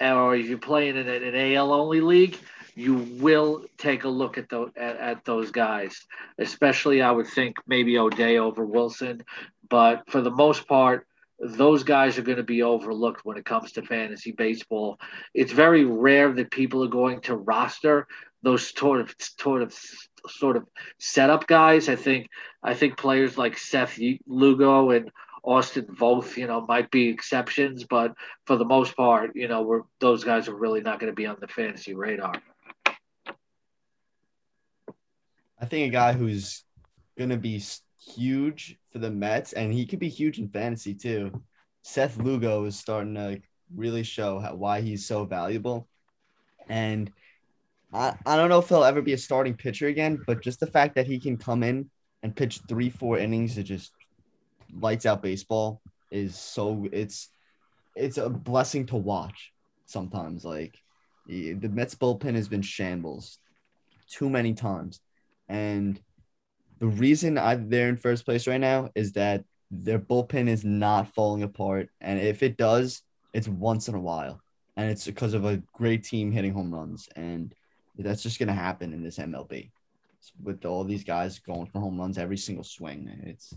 or 0.00 0.34
if 0.34 0.46
you're 0.46 0.58
playing 0.58 0.96
in 0.96 1.08
an 1.08 1.54
AL 1.54 1.72
only 1.72 2.00
league, 2.00 2.38
you 2.74 2.94
will 2.94 3.66
take 3.76 4.04
a 4.04 4.08
look 4.08 4.38
at, 4.38 4.48
the, 4.48 4.70
at, 4.76 4.96
at 4.96 5.24
those 5.24 5.50
guys, 5.50 6.06
especially 6.38 7.02
I 7.02 7.10
would 7.10 7.26
think 7.26 7.58
maybe 7.66 7.98
O'Day 7.98 8.38
over 8.38 8.64
Wilson. 8.64 9.22
But 9.68 10.08
for 10.08 10.22
the 10.22 10.30
most 10.30 10.66
part, 10.66 11.06
those 11.40 11.82
guys 11.82 12.18
are 12.18 12.22
going 12.22 12.36
to 12.36 12.42
be 12.42 12.62
overlooked 12.62 13.24
when 13.24 13.38
it 13.38 13.44
comes 13.44 13.72
to 13.72 13.82
fantasy 13.82 14.32
baseball. 14.32 14.98
It's 15.34 15.52
very 15.52 15.84
rare 15.84 16.32
that 16.32 16.50
people 16.50 16.84
are 16.84 16.88
going 16.88 17.22
to 17.22 17.36
roster 17.36 18.06
those 18.42 18.72
sort 18.76 19.00
of 19.00 19.14
sort 19.18 19.62
of 19.62 19.74
sort 20.28 20.56
of 20.56 20.66
setup 20.98 21.46
guys. 21.46 21.88
I 21.88 21.96
think 21.96 22.28
I 22.62 22.74
think 22.74 22.96
players 22.96 23.38
like 23.38 23.56
Seth 23.58 23.98
Lugo 24.26 24.90
and 24.90 25.10
Austin 25.42 25.86
Voth, 25.86 26.36
you 26.36 26.46
know, 26.46 26.60
might 26.60 26.90
be 26.90 27.08
exceptions, 27.08 27.84
but 27.84 28.12
for 28.46 28.56
the 28.56 28.64
most 28.64 28.94
part, 28.94 29.34
you 29.34 29.48
know, 29.48 29.62
we're 29.62 29.82
those 29.98 30.24
guys 30.24 30.48
are 30.48 30.54
really 30.54 30.82
not 30.82 31.00
going 31.00 31.10
to 31.10 31.16
be 31.16 31.26
on 31.26 31.36
the 31.40 31.48
fantasy 31.48 31.94
radar. 31.94 32.34
I 35.58 35.66
think 35.66 35.88
a 35.88 35.92
guy 35.92 36.12
who's 36.12 36.64
going 37.18 37.30
to 37.30 37.36
be 37.36 37.62
huge 38.00 38.78
for 38.92 38.98
the 38.98 39.10
Mets, 39.10 39.52
and 39.52 39.72
he 39.72 39.86
could 39.86 39.98
be 39.98 40.08
huge 40.08 40.38
in 40.38 40.48
fantasy 40.48 40.94
too. 40.94 41.42
Seth 41.82 42.18
Lugo 42.18 42.64
is 42.64 42.78
starting 42.78 43.14
to 43.14 43.40
really 43.74 44.02
show 44.02 44.38
how, 44.38 44.54
why 44.54 44.80
he's 44.80 45.06
so 45.06 45.24
valuable, 45.24 45.88
and 46.68 47.10
I, 47.92 48.14
I 48.26 48.36
don't 48.36 48.48
know 48.48 48.60
if 48.60 48.68
he'll 48.68 48.84
ever 48.84 49.02
be 49.02 49.12
a 49.12 49.18
starting 49.18 49.54
pitcher 49.54 49.88
again, 49.88 50.22
but 50.26 50.42
just 50.42 50.60
the 50.60 50.66
fact 50.66 50.94
that 50.94 51.06
he 51.06 51.18
can 51.18 51.36
come 51.36 51.62
in 51.62 51.90
and 52.22 52.36
pitch 52.36 52.60
three, 52.68 52.90
four 52.90 53.18
innings 53.18 53.54
to 53.54 53.62
just 53.62 53.92
lights 54.72 55.06
out 55.06 55.22
baseball 55.22 55.80
is 56.10 56.36
so 56.36 56.86
it's 56.92 57.28
it's 57.96 58.18
a 58.18 58.28
blessing 58.28 58.86
to 58.86 58.96
watch 58.96 59.52
sometimes. 59.86 60.44
Like 60.44 60.76
the 61.26 61.54
Mets 61.54 61.94
bullpen 61.94 62.34
has 62.34 62.48
been 62.48 62.62
shambles 62.62 63.38
too 64.08 64.30
many 64.30 64.54
times. 64.54 65.00
And 65.48 66.00
the 66.80 66.86
reason 66.86 67.38
I 67.38 67.54
they're 67.56 67.88
in 67.88 67.96
first 67.96 68.24
place 68.24 68.46
right 68.46 68.60
now 68.60 68.90
is 68.94 69.12
that 69.12 69.44
their 69.70 69.98
bullpen 69.98 70.48
is 70.48 70.64
not 70.64 71.14
falling 71.14 71.42
apart. 71.42 71.90
And 72.00 72.18
if 72.18 72.42
it 72.42 72.56
does, 72.56 73.02
it's 73.32 73.46
once 73.46 73.86
in 73.86 73.94
a 73.94 74.00
while. 74.00 74.40
And 74.76 74.90
it's 74.90 75.06
because 75.06 75.34
of 75.34 75.44
a 75.44 75.62
great 75.72 76.02
team 76.02 76.32
hitting 76.32 76.52
home 76.52 76.74
runs. 76.74 77.08
And 77.14 77.54
that's 77.98 78.22
just 78.22 78.38
gonna 78.38 78.54
happen 78.54 78.92
in 78.94 79.02
this 79.02 79.18
MLB 79.18 79.70
with 80.42 80.64
all 80.64 80.84
these 80.84 81.04
guys 81.04 81.38
going 81.38 81.66
for 81.66 81.80
home 81.80 81.98
runs 82.00 82.18
every 82.18 82.38
single 82.38 82.64
swing. 82.64 83.10
It's 83.24 83.54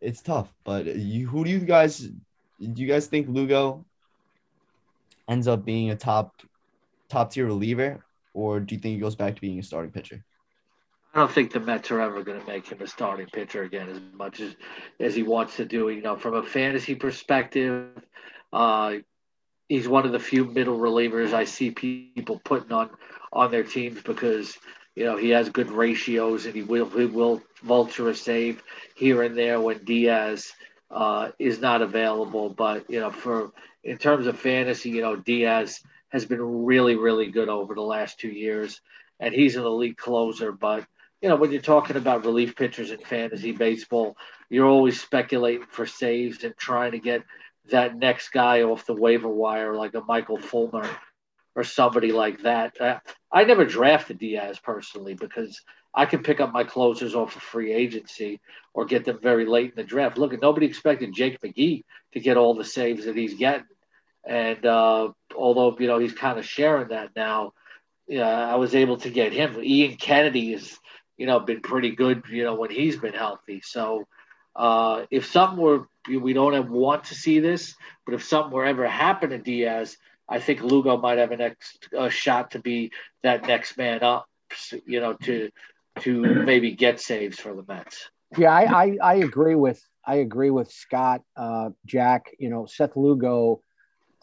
it's 0.00 0.22
tough, 0.22 0.52
but 0.64 0.86
you 0.86 1.28
who 1.28 1.44
do 1.44 1.50
you 1.50 1.60
guys 1.60 1.98
do 1.98 2.82
you 2.82 2.86
guys 2.86 3.06
think 3.06 3.28
Lugo 3.28 3.84
ends 5.28 5.46
up 5.46 5.64
being 5.64 5.90
a 5.90 5.96
top 5.96 6.40
top 7.10 7.32
tier 7.32 7.46
reliever, 7.46 8.02
or 8.32 8.60
do 8.60 8.74
you 8.74 8.80
think 8.80 8.94
he 8.94 9.00
goes 9.00 9.16
back 9.16 9.34
to 9.34 9.40
being 9.40 9.58
a 9.58 9.62
starting 9.62 9.92
pitcher? 9.92 10.24
I 11.12 11.18
don't 11.18 11.32
think 11.32 11.52
the 11.52 11.58
Mets 11.58 11.90
are 11.90 12.00
ever 12.00 12.22
going 12.22 12.40
to 12.40 12.46
make 12.46 12.68
him 12.68 12.80
a 12.80 12.86
starting 12.86 13.26
pitcher 13.26 13.64
again 13.64 13.88
as 13.88 14.00
much 14.14 14.38
as 14.38 14.54
as 15.00 15.14
he 15.14 15.24
wants 15.24 15.56
to 15.56 15.64
do. 15.64 15.88
You 15.88 16.02
know, 16.02 16.16
from 16.16 16.34
a 16.34 16.42
fantasy 16.42 16.94
perspective, 16.94 17.88
uh, 18.52 18.94
he's 19.68 19.88
one 19.88 20.06
of 20.06 20.12
the 20.12 20.20
few 20.20 20.44
middle 20.44 20.78
relievers 20.78 21.32
I 21.32 21.44
see 21.44 21.72
people 21.72 22.40
putting 22.44 22.70
on 22.70 22.90
on 23.32 23.50
their 23.50 23.64
teams 23.64 24.00
because 24.02 24.56
you 24.94 25.04
know 25.04 25.16
he 25.16 25.30
has 25.30 25.48
good 25.48 25.72
ratios 25.72 26.46
and 26.46 26.54
he 26.54 26.62
will 26.62 26.88
he 26.90 27.06
will 27.06 27.42
vulture 27.62 28.08
a 28.08 28.14
save 28.14 28.62
here 28.94 29.22
and 29.24 29.36
there 29.36 29.60
when 29.60 29.84
Diaz 29.84 30.52
uh, 30.92 31.30
is 31.40 31.60
not 31.60 31.82
available. 31.82 32.50
But 32.50 32.88
you 32.88 33.00
know, 33.00 33.10
for 33.10 33.50
in 33.82 33.98
terms 33.98 34.28
of 34.28 34.38
fantasy, 34.38 34.90
you 34.90 35.02
know 35.02 35.16
Diaz 35.16 35.80
has 36.10 36.24
been 36.24 36.64
really 36.64 36.94
really 36.94 37.32
good 37.32 37.48
over 37.48 37.74
the 37.74 37.80
last 37.80 38.20
two 38.20 38.30
years, 38.30 38.80
and 39.18 39.34
he's 39.34 39.56
an 39.56 39.64
elite 39.64 39.98
closer. 39.98 40.52
But 40.52 40.86
you 41.20 41.28
know, 41.28 41.36
when 41.36 41.52
you're 41.52 41.60
talking 41.60 41.96
about 41.96 42.24
relief 42.24 42.56
pitchers 42.56 42.90
in 42.90 42.98
fantasy 42.98 43.52
baseball, 43.52 44.16
you're 44.48 44.66
always 44.66 45.00
speculating 45.00 45.66
for 45.70 45.86
saves 45.86 46.44
and 46.44 46.56
trying 46.56 46.92
to 46.92 46.98
get 46.98 47.22
that 47.70 47.96
next 47.96 48.30
guy 48.30 48.62
off 48.62 48.86
the 48.86 48.94
waiver 48.94 49.28
wire, 49.28 49.74
like 49.74 49.94
a 49.94 50.00
Michael 50.00 50.38
Fulmer 50.38 50.88
or 51.54 51.64
somebody 51.64 52.12
like 52.12 52.42
that. 52.42 52.80
Uh, 52.80 52.98
I 53.30 53.44
never 53.44 53.64
drafted 53.64 54.18
Diaz 54.18 54.58
personally 54.62 55.14
because 55.14 55.60
I 55.94 56.06
can 56.06 56.22
pick 56.22 56.40
up 56.40 56.52
my 56.52 56.64
closers 56.64 57.14
off 57.14 57.36
of 57.36 57.42
free 57.42 57.72
agency 57.72 58.40
or 58.72 58.84
get 58.84 59.04
them 59.04 59.18
very 59.20 59.44
late 59.44 59.70
in 59.70 59.76
the 59.76 59.84
draft. 59.84 60.18
Look, 60.18 60.40
nobody 60.40 60.66
expected 60.66 61.12
Jake 61.12 61.40
McGee 61.40 61.84
to 62.12 62.20
get 62.20 62.36
all 62.36 62.54
the 62.54 62.64
saves 62.64 63.04
that 63.04 63.16
he's 63.16 63.34
getting. 63.34 63.66
And 64.24 64.64
uh, 64.64 65.10
although, 65.36 65.76
you 65.78 65.86
know, 65.86 65.98
he's 65.98 66.12
kind 66.12 66.38
of 66.38 66.46
sharing 66.46 66.88
that 66.88 67.10
now, 67.16 67.52
yeah, 68.06 68.26
I 68.26 68.56
was 68.56 68.74
able 68.74 68.98
to 68.98 69.10
get 69.10 69.32
him. 69.32 69.58
Ian 69.62 69.96
Kennedy 69.96 70.52
has, 70.52 70.78
you 71.20 71.26
know, 71.26 71.38
been 71.38 71.60
pretty 71.60 71.90
good, 71.90 72.22
you 72.30 72.44
know, 72.44 72.54
when 72.54 72.70
he's 72.70 72.96
been 72.96 73.12
healthy. 73.12 73.60
So 73.62 74.08
uh, 74.56 75.04
if 75.10 75.26
something 75.26 75.58
were 75.58 75.86
we 76.08 76.32
don't 76.32 76.70
want 76.70 77.04
to 77.04 77.14
see 77.14 77.40
this, 77.40 77.74
but 78.06 78.14
if 78.14 78.24
something 78.24 78.52
were 78.52 78.64
ever 78.64 78.88
happen 78.88 79.28
to 79.28 79.38
Diaz, 79.38 79.98
I 80.26 80.40
think 80.40 80.62
Lugo 80.62 80.96
might 80.96 81.18
have 81.18 81.30
a 81.30 81.36
next 81.36 81.88
uh, 81.96 82.08
shot 82.08 82.52
to 82.52 82.58
be 82.58 82.92
that 83.22 83.46
next 83.46 83.76
man 83.76 84.02
up, 84.02 84.26
you 84.86 85.00
know, 85.00 85.12
to 85.24 85.50
to 86.00 86.22
maybe 86.22 86.72
get 86.72 87.00
saves 87.00 87.38
for 87.38 87.54
the 87.54 87.64
Mets. 87.68 88.08
Yeah, 88.38 88.50
I 88.50 88.84
I, 88.84 88.96
I 89.02 89.14
agree 89.16 89.56
with 89.56 89.86
I 90.06 90.16
agree 90.16 90.50
with 90.50 90.72
Scott, 90.72 91.20
uh, 91.36 91.68
Jack. 91.84 92.30
You 92.38 92.48
know, 92.48 92.64
Seth 92.64 92.96
Lugo, 92.96 93.60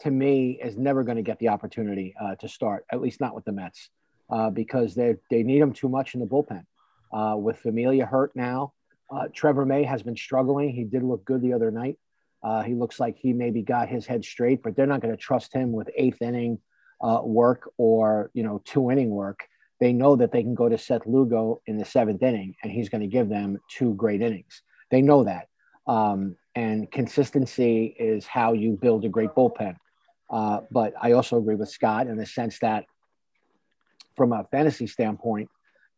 to 0.00 0.10
me, 0.10 0.58
is 0.60 0.76
never 0.76 1.04
going 1.04 1.16
to 1.16 1.22
get 1.22 1.38
the 1.38 1.50
opportunity 1.50 2.12
uh, 2.20 2.34
to 2.40 2.48
start, 2.48 2.86
at 2.90 3.00
least 3.00 3.20
not 3.20 3.36
with 3.36 3.44
the 3.44 3.52
Mets, 3.52 3.88
uh, 4.30 4.50
because 4.50 4.96
they 4.96 5.14
they 5.30 5.44
need 5.44 5.60
him 5.60 5.72
too 5.72 5.88
much 5.88 6.14
in 6.14 6.20
the 6.20 6.26
bullpen. 6.26 6.64
Uh, 7.12 7.36
with 7.36 7.58
Familia 7.58 8.06
hurt 8.06 8.34
now, 8.34 8.72
uh, 9.10 9.28
Trevor 9.34 9.64
May 9.64 9.84
has 9.84 10.02
been 10.02 10.16
struggling. 10.16 10.70
He 10.70 10.84
did 10.84 11.02
look 11.02 11.24
good 11.24 11.40
the 11.40 11.52
other 11.52 11.70
night. 11.70 11.98
Uh, 12.42 12.62
he 12.62 12.74
looks 12.74 13.00
like 13.00 13.16
he 13.16 13.32
maybe 13.32 13.62
got 13.62 13.88
his 13.88 14.06
head 14.06 14.24
straight, 14.24 14.62
but 14.62 14.76
they're 14.76 14.86
not 14.86 15.00
going 15.00 15.14
to 15.14 15.20
trust 15.20 15.52
him 15.52 15.72
with 15.72 15.90
eighth 15.96 16.22
inning 16.22 16.58
uh, 17.00 17.20
work 17.22 17.70
or 17.76 18.30
you 18.34 18.42
know 18.42 18.60
two 18.64 18.90
inning 18.90 19.10
work. 19.10 19.46
They 19.80 19.92
know 19.92 20.16
that 20.16 20.32
they 20.32 20.42
can 20.42 20.54
go 20.54 20.68
to 20.68 20.76
Seth 20.76 21.06
Lugo 21.06 21.60
in 21.66 21.78
the 21.78 21.84
seventh 21.84 22.22
inning, 22.22 22.56
and 22.62 22.70
he's 22.72 22.88
going 22.88 23.00
to 23.00 23.06
give 23.06 23.28
them 23.28 23.58
two 23.70 23.94
great 23.94 24.22
innings. 24.22 24.62
They 24.90 25.02
know 25.02 25.24
that, 25.24 25.48
um, 25.86 26.36
and 26.54 26.90
consistency 26.90 27.94
is 27.98 28.26
how 28.26 28.52
you 28.52 28.72
build 28.80 29.04
a 29.04 29.08
great 29.08 29.30
bullpen. 29.30 29.76
Uh, 30.30 30.60
but 30.70 30.92
I 31.00 31.12
also 31.12 31.38
agree 31.38 31.54
with 31.54 31.70
Scott 31.70 32.06
in 32.06 32.16
the 32.16 32.26
sense 32.26 32.58
that, 32.58 32.84
from 34.16 34.32
a 34.32 34.44
fantasy 34.50 34.86
standpoint, 34.86 35.48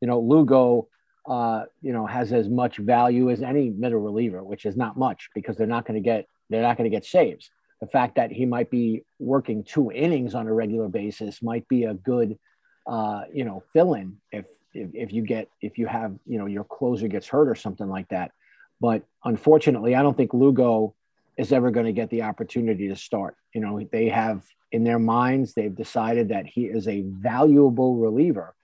you 0.01 0.09
know 0.09 0.21
Lugo 0.21 0.89
uh, 1.27 1.65
you 1.83 1.93
know, 1.93 2.07
has 2.07 2.33
as 2.33 2.49
much 2.49 2.79
value 2.79 3.31
as 3.31 3.43
any 3.43 3.71
middle 3.71 4.01
reliever, 4.01 4.43
which 4.43 4.65
is 4.65 4.77
not 4.77 4.97
much 4.97 5.29
because 5.35 5.57
they're 5.57 5.67
not 5.67 5.87
going 5.87 6.01
to 6.01 6.05
get 6.05 6.27
they're 6.49 6.63
not 6.63 6.77
going 6.77 6.91
to 6.91 6.95
get 6.95 7.05
saves. 7.05 7.51
The 7.81 7.87
fact 7.87 8.17
that 8.17 8.31
he 8.31 8.45
might 8.45 8.71
be 8.71 9.05
working 9.19 9.65
two 9.65 9.91
innings 9.93 10.35
on 10.35 10.47
a 10.47 10.53
regular 10.53 10.89
basis 10.89 11.43
might 11.43 11.67
be 11.69 11.85
a 11.85 11.95
good, 11.95 12.39
uh, 12.87 13.23
you 13.33 13.45
know, 13.45 13.63
fill 13.73 13.95
in 13.95 14.17
if, 14.33 14.47
if 14.75 14.91
if 14.95 15.13
you 15.13 15.23
get 15.23 15.49
if 15.61 15.79
you 15.79 15.87
have 15.87 16.15
you 16.27 16.39
know 16.39 16.47
your 16.47 16.65
closer 16.65 17.09
gets 17.09 17.29
hurt 17.29 17.49
or 17.49 17.55
something 17.55 17.89
like 17.89 18.09
that. 18.09 18.33
But 18.81 19.03
unfortunately, 19.25 19.95
I 19.95 20.03
don't 20.03 20.17
think 20.17 20.33
Lugo 20.33 20.95
is 21.37 21.53
ever 21.53 21.71
going 21.71 21.87
to 21.87 21.93
get 21.93 22.11
the 22.11 22.23
opportunity 22.23 22.89
to 22.89 22.97
start. 22.97 23.37
You 23.55 23.61
know, 23.61 23.81
they 23.93 24.09
have 24.09 24.45
in 24.73 24.85
their 24.85 24.99
minds 24.99 25.53
they've 25.53 25.75
decided 25.75 26.29
that 26.29 26.47
he 26.47 26.65
is 26.65 26.89
a 26.89 27.03
valuable 27.03 27.97
reliever 27.97 28.55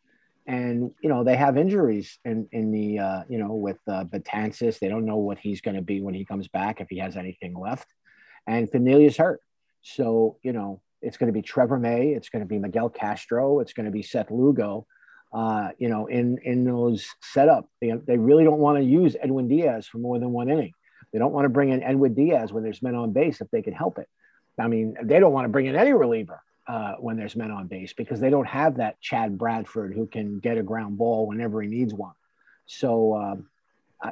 and 0.46 0.92
you 1.02 1.08
know 1.08 1.24
they 1.24 1.36
have 1.36 1.56
injuries 1.56 2.18
in 2.24 2.48
in 2.52 2.70
the 2.70 2.98
uh, 2.98 3.22
you 3.28 3.38
know 3.38 3.54
with 3.54 3.78
uh, 3.88 4.04
Betances. 4.04 4.78
They 4.78 4.88
don't 4.88 5.04
know 5.04 5.16
what 5.16 5.38
he's 5.38 5.60
going 5.60 5.76
to 5.76 5.82
be 5.82 6.00
when 6.00 6.14
he 6.14 6.24
comes 6.24 6.48
back 6.48 6.80
if 6.80 6.88
he 6.88 6.98
has 6.98 7.16
anything 7.16 7.54
left, 7.58 7.88
and 8.46 8.70
Familia's 8.70 9.16
hurt. 9.16 9.40
So 9.82 10.38
you 10.42 10.52
know 10.52 10.80
it's 11.02 11.16
going 11.16 11.28
to 11.28 11.32
be 11.32 11.42
Trevor 11.42 11.78
May, 11.78 12.08
it's 12.08 12.28
going 12.28 12.40
to 12.40 12.48
be 12.48 12.58
Miguel 12.58 12.88
Castro, 12.88 13.60
it's 13.60 13.72
going 13.72 13.86
to 13.86 13.92
be 13.92 14.02
Seth 14.02 14.30
Lugo. 14.30 14.86
Uh, 15.32 15.70
you 15.78 15.88
know, 15.88 16.06
in 16.06 16.38
in 16.44 16.64
those 16.64 17.06
setup, 17.20 17.68
they, 17.80 17.92
they 18.06 18.16
really 18.16 18.44
don't 18.44 18.60
want 18.60 18.78
to 18.78 18.84
use 18.84 19.16
Edwin 19.20 19.48
Diaz 19.48 19.86
for 19.86 19.98
more 19.98 20.18
than 20.18 20.32
one 20.32 20.48
inning. 20.48 20.72
They 21.12 21.18
don't 21.18 21.32
want 21.32 21.44
to 21.44 21.50
bring 21.50 21.70
in 21.70 21.82
Edwin 21.82 22.14
Diaz 22.14 22.52
when 22.52 22.62
there's 22.62 22.82
men 22.82 22.94
on 22.94 23.12
base 23.12 23.40
if 23.40 23.50
they 23.50 23.62
can 23.62 23.72
help 23.72 23.98
it. 23.98 24.08
I 24.58 24.68
mean, 24.68 24.96
they 25.02 25.20
don't 25.20 25.32
want 25.32 25.44
to 25.44 25.50
bring 25.50 25.66
in 25.66 25.76
any 25.76 25.92
reliever 25.92 26.40
uh, 26.68 26.94
when 26.98 27.16
there's 27.16 27.36
men 27.36 27.50
on 27.50 27.66
base 27.66 27.92
because 27.92 28.20
they 28.20 28.30
don't 28.30 28.46
have 28.46 28.76
that 28.76 29.00
Chad 29.00 29.38
Bradford 29.38 29.94
who 29.94 30.06
can 30.06 30.38
get 30.38 30.58
a 30.58 30.62
ground 30.62 30.98
ball 30.98 31.26
whenever 31.26 31.62
he 31.62 31.68
needs 31.68 31.94
one. 31.94 32.14
So, 32.66 33.16
um, 33.16 33.46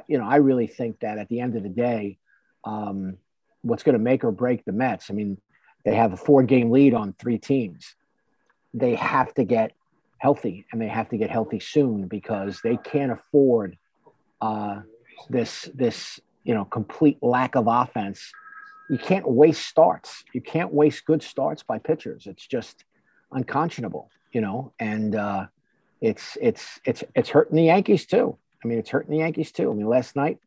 you 0.07 0.17
know, 0.17 0.25
I 0.25 0.37
really 0.37 0.67
think 0.67 0.99
that 1.01 1.17
at 1.17 1.27
the 1.29 1.41
end 1.41 1.55
of 1.55 1.63
the 1.63 1.69
day, 1.69 2.17
um, 2.63 3.17
what's 3.61 3.83
going 3.83 3.93
to 3.93 3.99
make 3.99 4.23
or 4.23 4.31
break 4.31 4.63
the 4.65 4.71
Mets, 4.71 5.09
I 5.09 5.13
mean, 5.13 5.37
they 5.83 5.95
have 5.95 6.13
a 6.13 6.17
four 6.17 6.43
game 6.43 6.71
lead 6.71 6.93
on 6.93 7.13
three 7.19 7.37
teams. 7.37 7.95
They 8.73 8.95
have 8.95 9.33
to 9.35 9.43
get 9.43 9.71
healthy 10.17 10.65
and 10.71 10.81
they 10.81 10.87
have 10.87 11.09
to 11.09 11.17
get 11.17 11.29
healthy 11.29 11.59
soon 11.59 12.07
because 12.07 12.59
they 12.63 12.77
can't 12.77 13.11
afford 13.11 13.77
uh, 14.41 14.81
this, 15.29 15.69
this, 15.73 16.19
you 16.43 16.53
know, 16.53 16.65
complete 16.65 17.17
lack 17.21 17.55
of 17.55 17.67
offense 17.67 18.31
you 18.89 18.97
can't 18.97 19.27
waste 19.27 19.65
starts. 19.65 20.23
You 20.33 20.41
can't 20.41 20.73
waste 20.73 21.05
good 21.05 21.23
starts 21.23 21.63
by 21.63 21.79
pitchers. 21.79 22.27
It's 22.27 22.45
just 22.45 22.83
unconscionable. 23.31 24.09
you 24.31 24.41
know, 24.41 24.73
and 24.79 25.15
uh, 25.15 25.45
it's 26.01 26.37
it's 26.41 26.79
it's 26.85 27.03
it's 27.15 27.29
hurting 27.29 27.55
the 27.55 27.63
Yankees 27.63 28.05
too. 28.05 28.37
I 28.63 28.67
mean, 28.67 28.79
it's 28.79 28.89
hurting 28.89 29.11
the 29.11 29.19
Yankees 29.19 29.51
too. 29.51 29.71
I 29.71 29.73
mean, 29.73 29.87
last 29.87 30.15
night, 30.15 30.39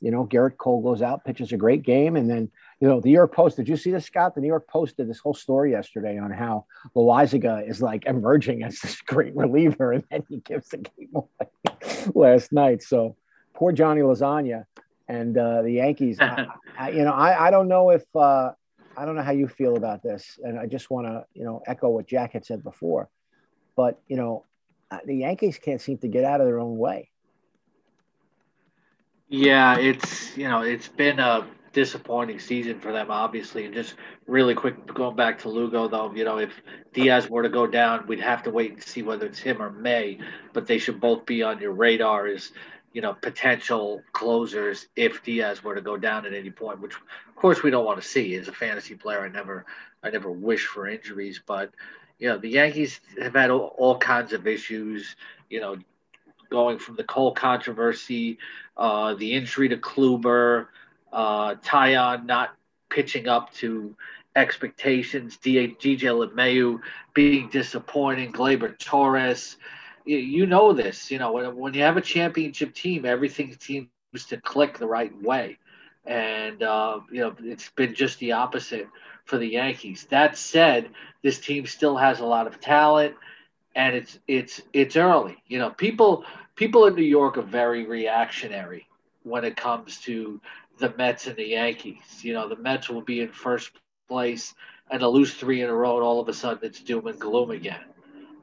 you 0.00 0.10
know, 0.10 0.26
Gerrit 0.26 0.56
Cole 0.56 0.82
goes 0.82 1.02
out, 1.02 1.24
pitches 1.24 1.52
a 1.52 1.56
great 1.56 1.82
game, 1.82 2.16
and 2.16 2.28
then 2.28 2.50
you 2.80 2.88
know, 2.88 3.00
the 3.00 3.08
New 3.08 3.14
York 3.14 3.34
Post. 3.34 3.56
Did 3.56 3.68
you 3.68 3.76
see 3.76 3.90
this, 3.90 4.06
Scott? 4.06 4.34
The 4.34 4.40
New 4.40 4.48
York 4.48 4.66
Post 4.66 4.96
did 4.96 5.08
this 5.08 5.18
whole 5.18 5.34
story 5.34 5.72
yesterday 5.72 6.18
on 6.18 6.30
how 6.30 6.66
Loaisiga 6.96 7.68
is 7.68 7.82
like 7.82 8.06
emerging 8.06 8.62
as 8.62 8.78
this 8.80 9.00
great 9.06 9.34
reliever, 9.36 9.92
and 9.92 10.04
then 10.10 10.24
he 10.28 10.38
gives 10.38 10.68
the 10.68 10.78
game 10.78 11.10
away 11.14 11.50
last 12.14 12.52
night. 12.52 12.82
So 12.82 13.16
poor 13.54 13.72
Johnny 13.72 14.00
Lasagna 14.00 14.64
and 15.08 15.36
uh, 15.36 15.62
the 15.62 15.72
Yankees. 15.72 16.18
I, 16.20 16.46
I, 16.78 16.90
you 16.90 17.04
know, 17.04 17.12
I, 17.12 17.48
I 17.48 17.50
don't 17.50 17.68
know 17.68 17.90
if 17.90 18.04
uh, 18.14 18.52
I 18.96 19.04
don't 19.04 19.16
know 19.16 19.22
how 19.22 19.32
you 19.32 19.48
feel 19.48 19.76
about 19.76 20.02
this, 20.02 20.38
and 20.42 20.58
I 20.58 20.66
just 20.66 20.90
want 20.90 21.06
to 21.06 21.24
you 21.34 21.44
know 21.44 21.62
echo 21.66 21.88
what 21.88 22.06
Jack 22.06 22.32
had 22.32 22.44
said 22.44 22.62
before. 22.62 23.08
But 23.76 24.00
you 24.08 24.16
know, 24.16 24.44
uh, 24.90 24.98
the 25.04 25.16
Yankees 25.16 25.58
can't 25.58 25.80
seem 25.80 25.98
to 25.98 26.08
get 26.08 26.24
out 26.24 26.40
of 26.40 26.46
their 26.46 26.60
own 26.60 26.78
way. 26.78 27.10
Yeah, 29.28 29.78
it's 29.78 30.36
you 30.36 30.48
know 30.48 30.62
it's 30.62 30.88
been 30.88 31.18
a 31.18 31.46
disappointing 31.74 32.38
season 32.38 32.80
for 32.80 32.92
them, 32.92 33.10
obviously. 33.10 33.66
And 33.66 33.74
just 33.74 33.96
really 34.26 34.54
quick, 34.54 34.86
going 34.86 35.16
back 35.16 35.40
to 35.40 35.50
Lugo, 35.50 35.88
though, 35.88 36.14
you 36.14 36.24
know, 36.24 36.38
if 36.38 36.52
Diaz 36.94 37.28
were 37.28 37.42
to 37.42 37.48
go 37.50 37.66
down, 37.66 38.06
we'd 38.06 38.20
have 38.20 38.44
to 38.44 38.50
wait 38.50 38.72
and 38.72 38.82
see 38.82 39.02
whether 39.02 39.26
it's 39.26 39.40
him 39.40 39.60
or 39.60 39.70
May. 39.70 40.18
But 40.54 40.66
they 40.66 40.78
should 40.78 41.00
both 41.00 41.26
be 41.26 41.42
on 41.42 41.60
your 41.60 41.72
radar 41.72 42.26
as 42.26 42.52
you 42.94 43.02
know 43.02 43.12
potential 43.12 44.02
closers 44.12 44.86
if 44.96 45.22
Diaz 45.22 45.62
were 45.62 45.74
to 45.74 45.82
go 45.82 45.98
down 45.98 46.24
at 46.24 46.32
any 46.32 46.50
point. 46.50 46.80
Which, 46.80 46.94
of 46.94 47.34
course, 47.36 47.62
we 47.62 47.70
don't 47.70 47.84
want 47.84 48.00
to 48.00 48.08
see. 48.08 48.34
As 48.36 48.48
a 48.48 48.52
fantasy 48.52 48.94
player, 48.94 49.20
I 49.20 49.28
never, 49.28 49.66
I 50.02 50.08
never 50.10 50.30
wish 50.30 50.64
for 50.64 50.88
injuries, 50.88 51.42
but 51.44 51.74
you 52.18 52.28
know, 52.28 52.38
the 52.38 52.48
Yankees 52.48 53.00
have 53.20 53.34
had 53.34 53.50
all, 53.50 53.74
all 53.76 53.98
kinds 53.98 54.32
of 54.32 54.46
issues. 54.46 55.16
You 55.50 55.60
know, 55.60 55.76
going 56.48 56.78
from 56.78 56.94
the 56.94 57.04
Cole 57.04 57.32
controversy, 57.32 58.38
uh, 58.76 59.14
the 59.14 59.34
injury 59.34 59.68
to 59.68 59.76
Kluber, 59.76 60.68
uh, 61.12 61.56
Taillon 61.56 62.26
not 62.26 62.54
pitching 62.88 63.26
up 63.26 63.52
to 63.54 63.96
expectations, 64.36 65.36
DJ 65.42 65.72
LeMahieu 65.80 66.80
being 67.12 67.48
disappointing, 67.50 68.32
Gleyber 68.32 68.78
Torres. 68.78 69.56
You, 70.04 70.46
know 70.46 70.72
this. 70.72 71.10
You 71.10 71.18
know, 71.18 71.32
when, 71.32 71.56
when 71.56 71.74
you 71.74 71.82
have 71.82 71.96
a 71.96 72.02
championship 72.02 72.74
team, 72.74 73.04
everything 73.04 73.56
seems 73.60 73.88
to 74.28 74.40
click 74.40 74.78
the 74.78 74.86
right 74.86 75.12
way. 75.22 75.58
And, 76.06 76.62
uh, 76.62 77.00
you 77.10 77.20
know, 77.20 77.34
it's 77.40 77.70
been 77.70 77.94
just 77.94 78.18
the 78.18 78.32
opposite 78.32 78.88
for 79.24 79.38
the 79.38 79.46
Yankees. 79.48 80.06
That 80.10 80.36
said, 80.36 80.90
this 81.22 81.38
team 81.40 81.66
still 81.66 81.96
has 81.96 82.20
a 82.20 82.26
lot 82.26 82.46
of 82.46 82.60
talent 82.60 83.14
and 83.74 83.96
it's 83.96 84.18
it's 84.28 84.62
it's 84.72 84.96
early. 84.96 85.42
You 85.48 85.58
know, 85.58 85.70
people 85.70 86.24
people 86.56 86.86
in 86.86 86.94
New 86.94 87.02
York 87.02 87.38
are 87.38 87.42
very 87.42 87.86
reactionary 87.86 88.86
when 89.22 89.44
it 89.44 89.56
comes 89.56 90.00
to 90.02 90.40
the 90.78 90.94
Mets 90.96 91.26
and 91.26 91.36
the 91.36 91.48
Yankees. 91.48 92.22
You 92.22 92.34
know, 92.34 92.48
the 92.48 92.56
Mets 92.56 92.88
will 92.88 93.02
be 93.02 93.20
in 93.20 93.28
first 93.28 93.72
place 94.08 94.54
and 94.90 95.00
they'll 95.00 95.12
lose 95.12 95.34
three 95.34 95.62
in 95.62 95.70
a 95.70 95.74
row, 95.74 95.96
and 95.96 96.04
all 96.04 96.20
of 96.20 96.28
a 96.28 96.34
sudden 96.34 96.60
it's 96.62 96.80
doom 96.80 97.06
and 97.06 97.18
gloom 97.18 97.50
again. 97.50 97.80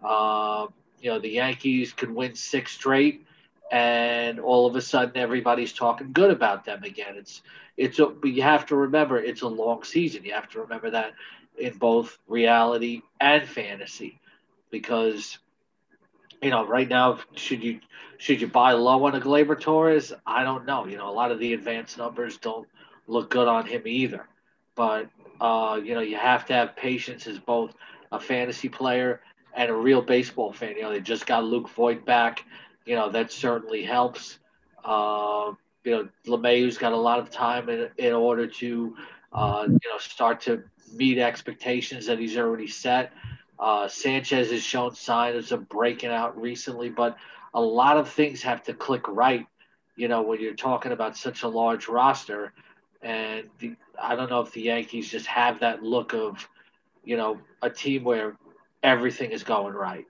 Uh, 0.04 0.68
you 1.02 1.10
know, 1.12 1.20
the 1.20 1.30
Yankees 1.30 1.94
could 1.94 2.14
win 2.14 2.36
six 2.36 2.74
straight, 2.74 3.26
and 3.72 4.40
all 4.40 4.68
of 4.68 4.76
a 4.76 4.82
sudden 4.82 5.18
everybody's 5.18 5.74
talking 5.74 6.12
good 6.14 6.32
about 6.32 6.66
them 6.66 6.84
again. 6.84 7.16
It's 7.18 7.42
it's 7.78 8.00
a, 8.00 8.08
but 8.08 8.32
you 8.32 8.44
have 8.44 8.68
to 8.68 8.76
remember 8.76 9.18
it's 9.20 9.42
a 9.42 9.48
long 9.48 9.84
season. 9.84 10.24
You 10.26 10.34
have 10.34 10.50
to 10.50 10.62
remember 10.62 10.92
that 10.92 11.14
in 11.58 11.78
both 11.78 12.18
reality 12.28 13.02
and 13.20 13.48
fantasy, 13.48 14.20
because 14.70 15.38
you 16.42 16.50
know, 16.50 16.66
right 16.66 16.88
now, 16.88 17.20
should 17.36 17.64
you 17.64 17.80
should 18.18 18.42
you 18.42 18.48
buy 18.48 18.74
low 18.74 19.06
on 19.06 19.16
a 19.16 19.20
Gleyber 19.20 19.60
Torres? 19.60 20.14
I 20.26 20.44
don't 20.44 20.66
know. 20.66 20.86
You 20.86 20.98
know, 20.98 21.10
a 21.10 21.14
lot 21.14 21.32
of 21.32 21.40
the 21.40 21.54
advanced 21.54 21.98
numbers 21.98 22.38
don't 22.38 22.68
look 23.08 23.30
good 23.30 23.48
on 23.48 23.66
him 23.66 23.84
either. 23.86 24.28
But 24.76 25.10
uh, 25.40 25.80
you 25.84 25.94
know, 25.94 26.02
you 26.02 26.18
have 26.18 26.46
to 26.48 26.54
have 26.54 26.76
patience 26.76 27.28
as 27.28 27.40
both 27.40 27.74
a 28.12 28.20
fantasy 28.20 28.70
player 28.70 29.22
and 29.56 29.70
a 29.70 29.74
real 29.74 30.02
baseball 30.02 30.54
fan. 30.54 30.76
You 30.76 30.84
know, 30.84 30.92
they 30.92 31.00
just 31.00 31.26
got 31.26 31.44
Luke 31.44 31.70
Voit 31.70 32.06
back. 32.06 32.46
You 32.86 32.96
know, 32.96 33.10
that 33.10 33.32
certainly 33.32 33.84
helps. 33.84 34.40
Uh, 34.84 35.52
you 35.84 35.92
know, 35.92 36.10
LeMahieu's 36.28 36.78
got 36.78 36.94
a 36.94 36.98
lot 36.98 37.20
of 37.20 37.30
time 37.30 37.70
in, 37.70 37.90
in 37.98 38.14
order 38.14 38.48
to, 38.48 38.96
uh, 39.34 39.66
you 39.68 39.90
know, 39.90 39.98
start 40.00 40.42
to 40.42 40.64
meet 40.94 41.18
expectations 41.18 42.06
that 42.08 42.20
he's 42.20 42.38
already 42.38 42.68
set. 42.68 43.14
Uh, 43.60 43.88
Sanchez 43.88 44.52
has 44.52 44.64
shown 44.64 44.96
signs 44.96 45.52
of 45.52 45.70
breaking 45.70 46.10
out 46.10 46.40
recently, 46.40 46.90
but 46.90 47.18
a 47.54 47.62
lot 47.62 47.98
of 47.98 48.10
things 48.10 48.42
have 48.42 48.64
to 48.64 48.74
click 48.74 49.08
right, 49.08 49.46
you 49.96 50.08
know, 50.08 50.22
when 50.24 50.42
you're 50.42 50.54
talking 50.56 50.92
about 50.92 51.16
such 51.16 51.44
a 51.44 51.48
large 51.48 51.88
roster. 51.88 52.54
And 53.02 53.46
the, 53.60 53.76
I 54.02 54.16
don't 54.16 54.30
know 54.30 54.42
if 54.42 54.52
the 54.52 54.62
Yankees 54.62 55.10
just 55.10 55.28
have 55.28 55.60
that 55.60 55.84
look 55.84 56.14
of, 56.14 56.48
you 57.04 57.18
know, 57.18 57.40
a 57.62 57.70
team 57.70 58.04
where 58.04 58.36
everything 58.84 59.32
is 59.32 59.44
going 59.44 59.74
right. 59.74 60.06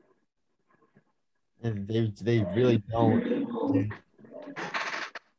And 1.63 1.87
they 1.87 2.11
they 2.21 2.39
really 2.55 2.81
don't. 2.91 3.91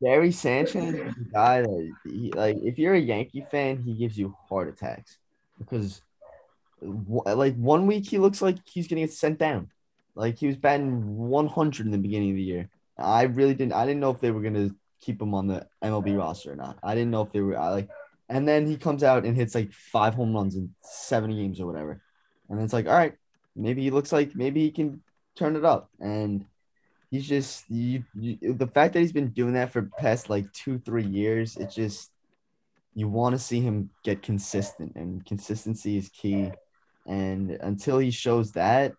Gary 0.01 0.31
Sanchez 0.31 0.93
is 0.93 1.13
a 1.15 1.33
guy 1.33 1.61
that 1.61 1.93
he, 2.05 2.31
like 2.31 2.57
if 2.61 2.77
you're 2.77 2.93
a 2.93 2.99
Yankee 2.99 3.45
fan, 3.49 3.77
he 3.77 3.93
gives 3.93 4.17
you 4.17 4.35
heart 4.49 4.67
attacks 4.67 5.17
because 5.57 6.01
like 6.81 7.55
one 7.55 7.87
week 7.87 8.07
he 8.07 8.17
looks 8.17 8.41
like 8.41 8.57
he's 8.65 8.87
gonna 8.87 9.01
get 9.01 9.13
sent 9.13 9.39
down. 9.39 9.69
Like 10.15 10.37
he 10.37 10.47
was 10.47 10.57
batting 10.57 11.17
100 11.17 11.85
in 11.85 11.91
the 11.91 11.97
beginning 11.97 12.31
of 12.31 12.35
the 12.35 12.43
year. 12.43 12.69
I 12.97 13.23
really 13.23 13.53
didn't. 13.53 13.73
I 13.73 13.85
didn't 13.85 14.01
know 14.01 14.11
if 14.11 14.19
they 14.19 14.31
were 14.31 14.41
gonna 14.41 14.71
keep 15.01 15.21
him 15.21 15.33
on 15.33 15.47
the 15.47 15.67
MLB 15.83 16.17
roster 16.17 16.51
or 16.51 16.55
not. 16.55 16.77
I 16.83 16.95
didn't 16.95 17.11
know 17.11 17.21
if 17.21 17.31
they 17.31 17.41
were 17.41 17.57
I 17.57 17.69
like. 17.69 17.89
And 18.29 18.47
then 18.47 18.65
he 18.67 18.77
comes 18.77 19.03
out 19.03 19.25
and 19.25 19.35
hits 19.35 19.53
like 19.53 19.73
five 19.73 20.15
home 20.15 20.33
runs 20.33 20.55
in 20.55 20.73
seven 20.81 21.31
games 21.31 21.59
or 21.59 21.67
whatever. 21.67 22.01
And 22.49 22.61
it's 22.61 22.73
like, 22.73 22.87
all 22.87 22.93
right, 22.93 23.13
maybe 23.55 23.81
he 23.81 23.91
looks 23.91 24.11
like 24.11 24.35
maybe 24.35 24.61
he 24.61 24.71
can 24.71 25.01
turn 25.35 25.55
it 25.55 25.65
up. 25.65 25.89
And 25.99 26.45
he's 27.11 27.27
just 27.27 27.69
you, 27.69 28.03
you 28.15 28.53
the 28.53 28.67
fact 28.67 28.93
that 28.93 28.99
he's 28.99 29.11
been 29.11 29.29
doing 29.29 29.53
that 29.53 29.71
for 29.71 29.89
past 29.97 30.29
like 30.29 30.51
two 30.53 30.79
three 30.79 31.05
years. 31.05 31.57
It 31.57 31.69
just 31.69 32.11
you 32.95 33.07
want 33.07 33.33
to 33.33 33.39
see 33.39 33.59
him 33.59 33.89
get 34.03 34.21
consistent, 34.21 34.95
and 34.95 35.25
consistency 35.25 35.97
is 35.97 36.09
key. 36.09 36.51
And 37.05 37.51
until 37.51 37.97
he 37.97 38.11
shows 38.11 38.53
that, 38.53 38.93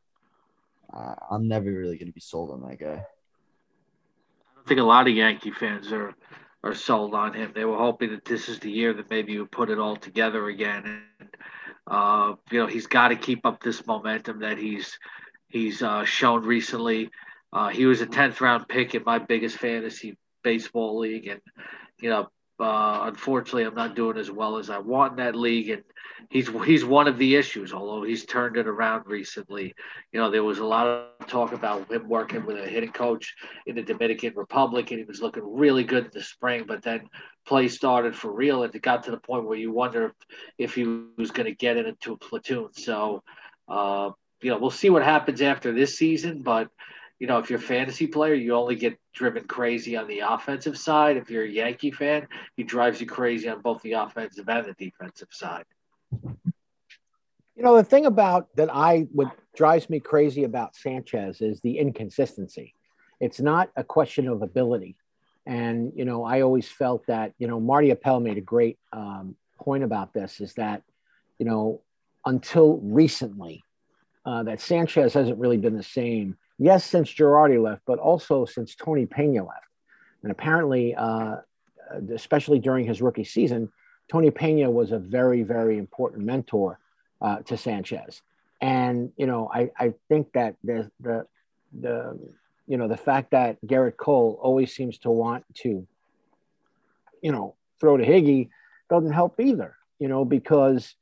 uh, 0.92 1.14
I'm 1.30 1.48
never 1.48 1.70
really 1.70 1.96
going 1.96 2.08
to 2.08 2.12
be 2.12 2.20
sold 2.20 2.50
on 2.50 2.68
that 2.68 2.78
guy. 2.78 3.04
I 4.64 4.68
think 4.68 4.80
a 4.80 4.84
lot 4.84 5.08
of 5.08 5.14
Yankee 5.14 5.50
fans 5.50 5.92
are 5.92 6.14
are 6.62 6.74
sold 6.74 7.14
on 7.14 7.34
him. 7.34 7.52
They 7.54 7.64
were 7.64 7.76
hoping 7.76 8.10
that 8.10 8.24
this 8.24 8.48
is 8.48 8.58
the 8.58 8.70
year 8.70 8.94
that 8.94 9.10
maybe 9.10 9.32
you 9.32 9.44
put 9.46 9.70
it 9.70 9.78
all 9.78 9.96
together 9.96 10.48
again. 10.48 11.02
And 11.20 11.28
uh, 11.86 12.34
you 12.50 12.60
know, 12.60 12.66
he's 12.66 12.86
got 12.86 13.08
to 13.08 13.16
keep 13.16 13.44
up 13.44 13.62
this 13.62 13.86
momentum 13.86 14.40
that 14.40 14.58
he's 14.58 14.98
he's 15.48 15.82
uh, 15.82 16.04
shown 16.04 16.42
recently. 16.42 17.10
Uh, 17.52 17.68
he 17.68 17.86
was 17.86 18.00
a 18.00 18.06
tenth 18.06 18.40
round 18.40 18.68
pick 18.68 18.94
in 18.94 19.04
my 19.04 19.18
biggest 19.18 19.58
fantasy 19.58 20.16
baseball 20.42 20.98
league, 20.98 21.26
and 21.28 21.40
you 22.00 22.10
know, 22.10 22.28
uh, 22.60 23.00
unfortunately, 23.04 23.64
I'm 23.64 23.74
not 23.74 23.96
doing 23.96 24.16
as 24.16 24.30
well 24.30 24.58
as 24.58 24.70
I 24.70 24.78
want 24.78 25.12
in 25.12 25.24
that 25.24 25.34
league, 25.34 25.70
and 25.70 25.82
he's 26.30 26.48
he's 26.64 26.84
one 26.84 27.08
of 27.08 27.18
the 27.18 27.34
issues. 27.34 27.72
Although 27.72 28.04
he's 28.04 28.24
turned 28.24 28.56
it 28.56 28.68
around 28.68 29.06
recently, 29.06 29.74
you 30.12 30.20
know 30.20 30.30
there 30.30 30.44
was 30.44 30.58
a 30.58 30.64
lot 30.64 30.86
of 30.86 31.26
talk 31.26 31.52
about 31.52 31.90
him 31.90 32.08
working 32.08 32.46
with 32.46 32.56
a 32.58 32.66
hitting 32.68 32.92
coach 32.92 33.34
in 33.66 33.74
the 33.74 33.82
Dominican 33.82 34.34
Republic, 34.36 34.90
and 34.90 35.00
he 35.00 35.04
was 35.04 35.20
looking 35.20 35.42
really 35.44 35.82
good 35.82 36.04
in 36.04 36.10
the 36.14 36.22
spring. 36.22 36.64
But 36.66 36.82
then 36.82 37.08
play 37.44 37.66
started 37.66 38.14
for 38.14 38.32
real, 38.32 38.62
and 38.62 38.72
it 38.72 38.82
got 38.82 39.02
to 39.04 39.10
the 39.10 39.18
point 39.18 39.46
where 39.46 39.58
you 39.58 39.72
wonder 39.72 40.06
if, 40.06 40.12
if 40.58 40.74
he 40.74 40.84
was 41.18 41.32
going 41.32 41.46
to 41.46 41.54
get 41.54 41.76
into 41.76 42.12
a 42.12 42.18
platoon. 42.18 42.68
So, 42.74 43.24
uh, 43.68 44.10
you 44.40 44.50
know, 44.50 44.58
we'll 44.58 44.70
see 44.70 44.90
what 44.90 45.02
happens 45.02 45.42
after 45.42 45.72
this 45.72 45.98
season, 45.98 46.42
but 46.42 46.68
you 47.18 47.26
know, 47.26 47.38
if 47.38 47.48
you're 47.48 47.58
a 47.58 47.62
fantasy 47.62 48.06
player, 48.06 48.34
you 48.34 48.54
only 48.54 48.74
get 48.74 48.98
driven 49.12 49.44
crazy 49.44 49.96
on 49.96 50.08
the 50.08 50.20
offensive 50.20 50.76
side. 50.76 51.16
If 51.16 51.30
you're 51.30 51.44
a 51.44 51.48
Yankee 51.48 51.90
fan, 51.90 52.26
he 52.56 52.64
drives 52.64 53.00
you 53.00 53.06
crazy 53.06 53.48
on 53.48 53.60
both 53.60 53.82
the 53.82 53.92
offensive 53.92 54.48
and 54.48 54.66
the 54.66 54.74
defensive 54.74 55.28
side. 55.30 55.64
You 57.56 57.62
know, 57.62 57.76
the 57.76 57.84
thing 57.84 58.06
about 58.06 58.48
that 58.56 58.68
I 58.74 59.06
what 59.12 59.28
drives 59.54 59.88
me 59.88 60.00
crazy 60.00 60.42
about 60.42 60.74
Sanchez 60.74 61.40
is 61.40 61.60
the 61.60 61.78
inconsistency. 61.78 62.74
It's 63.20 63.40
not 63.40 63.70
a 63.76 63.84
question 63.84 64.26
of 64.28 64.42
ability. 64.42 64.96
And, 65.46 65.92
you 65.94 66.04
know, 66.04 66.24
I 66.24 66.40
always 66.40 66.68
felt 66.68 67.06
that, 67.06 67.32
you 67.38 67.46
know, 67.46 67.60
Marty 67.60 67.90
Appel 67.90 68.18
made 68.18 68.38
a 68.38 68.42
great 68.42 68.78
um, 68.92 69.36
point 69.60 69.84
about 69.84 70.12
this 70.12 70.40
is 70.40 70.54
that, 70.54 70.82
you 71.38 71.46
know, 71.46 71.80
until 72.26 72.78
recently, 72.78 73.62
uh, 74.26 74.42
that 74.42 74.60
Sanchez 74.60 75.12
hasn't 75.12 75.38
really 75.38 75.58
been 75.58 75.76
the 75.76 75.82
same 75.82 76.36
yes, 76.58 76.84
since 76.84 77.12
Girardi 77.12 77.62
left, 77.62 77.82
but 77.86 77.98
also 77.98 78.44
since 78.44 78.74
Tony 78.74 79.06
Pena 79.06 79.44
left. 79.44 79.66
And 80.22 80.32
apparently, 80.32 80.94
uh, 80.94 81.36
especially 82.12 82.58
during 82.58 82.86
his 82.86 83.02
rookie 83.02 83.24
season, 83.24 83.70
Tony 84.08 84.30
Pena 84.30 84.70
was 84.70 84.92
a 84.92 84.98
very, 84.98 85.42
very 85.42 85.78
important 85.78 86.24
mentor 86.24 86.78
uh, 87.20 87.38
to 87.40 87.56
Sanchez. 87.56 88.22
And 88.60 89.12
you 89.16 89.26
know, 89.26 89.50
I 89.52 89.70
I 89.78 89.94
think 90.08 90.32
that 90.32 90.56
the 90.62 90.90
the 91.00 91.26
the 91.78 92.18
you 92.66 92.76
know 92.76 92.88
the 92.88 92.96
fact 92.96 93.32
that 93.32 93.58
Gerrit 93.66 93.96
Cole 93.96 94.38
always 94.40 94.74
seems 94.74 94.98
to 94.98 95.10
want 95.10 95.44
to, 95.62 95.86
you 97.22 97.32
know, 97.32 97.56
throw 97.80 97.96
to 97.96 98.04
Higgy 98.04 98.48
doesn't 98.88 99.12
help 99.12 99.40
either. 99.40 99.76
You 99.98 100.08
know, 100.08 100.24
because 100.24 100.94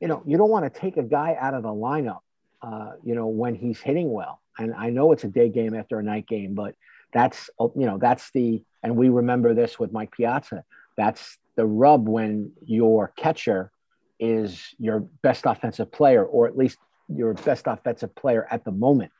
you 0.00 0.08
know 0.08 0.22
you 0.26 0.38
don't 0.38 0.50
want 0.50 0.72
to 0.72 0.80
take 0.80 0.96
a 0.96 1.02
guy 1.02 1.36
out 1.38 1.54
of 1.54 1.62
the 1.62 1.68
lineup, 1.68 2.20
uh, 2.62 2.92
you 3.04 3.14
know, 3.14 3.26
when 3.26 3.54
he's 3.54 3.80
hitting 3.80 4.10
well. 4.10 4.40
And 4.58 4.74
I 4.74 4.90
know 4.90 5.12
it's 5.12 5.24
a 5.24 5.28
day 5.28 5.48
game 5.48 5.74
after 5.74 5.98
a 5.98 6.02
night 6.02 6.26
game, 6.26 6.54
but 6.54 6.74
that's 7.12 7.48
you 7.58 7.86
know 7.86 7.98
that's 7.98 8.30
the 8.32 8.62
and 8.82 8.96
we 8.96 9.08
remember 9.08 9.54
this 9.54 9.78
with 9.78 9.92
Mike 9.92 10.12
Piazza. 10.12 10.64
That's 10.96 11.38
the 11.56 11.66
rub 11.66 12.08
when 12.08 12.52
your 12.64 13.12
catcher 13.16 13.70
is 14.18 14.74
your 14.78 15.00
best 15.22 15.46
offensive 15.46 15.90
player, 15.92 16.24
or 16.24 16.46
at 16.46 16.56
least 16.56 16.78
your 17.08 17.34
best 17.34 17.66
offensive 17.66 18.14
player 18.14 18.46
at 18.50 18.64
the 18.64 18.72
moment. 18.72 19.12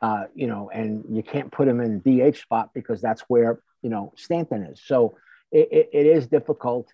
Uh, 0.00 0.24
you 0.34 0.48
know, 0.48 0.68
and 0.70 1.04
you 1.08 1.22
can't 1.22 1.52
put 1.52 1.68
him 1.68 1.80
in 1.80 2.02
the 2.04 2.30
DH 2.30 2.36
spot 2.38 2.70
because 2.74 3.00
that's 3.00 3.22
where 3.22 3.60
you 3.82 3.90
know 3.90 4.12
Stanton 4.16 4.64
is. 4.64 4.80
So 4.84 5.16
it, 5.52 5.68
it, 5.70 5.90
it 5.92 6.06
is 6.06 6.26
difficult 6.26 6.88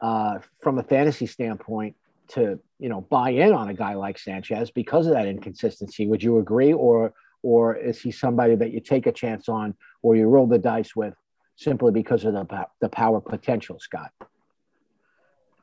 uh, 0.00 0.38
from 0.60 0.78
a 0.78 0.82
fantasy 0.82 1.26
standpoint 1.26 1.94
to 2.30 2.58
you 2.78 2.88
know 2.88 3.02
buy 3.02 3.30
in 3.30 3.52
on 3.52 3.68
a 3.68 3.74
guy 3.74 3.94
like 3.94 4.18
Sanchez 4.18 4.70
because 4.70 5.06
of 5.06 5.12
that 5.14 5.26
inconsistency. 5.26 6.06
Would 6.06 6.22
you 6.22 6.38
agree, 6.38 6.72
or 6.72 7.12
or 7.42 7.76
is 7.76 8.00
he 8.00 8.10
somebody 8.10 8.54
that 8.56 8.72
you 8.72 8.80
take 8.80 9.06
a 9.06 9.12
chance 9.12 9.48
on 9.48 9.74
or 10.02 10.16
you 10.16 10.26
roll 10.26 10.46
the 10.46 10.58
dice 10.58 10.94
with 10.94 11.14
simply 11.56 11.92
because 11.92 12.24
of 12.24 12.34
the 12.34 12.66
the 12.80 12.88
power 12.88 13.20
potential, 13.20 13.78
Scott? 13.80 14.10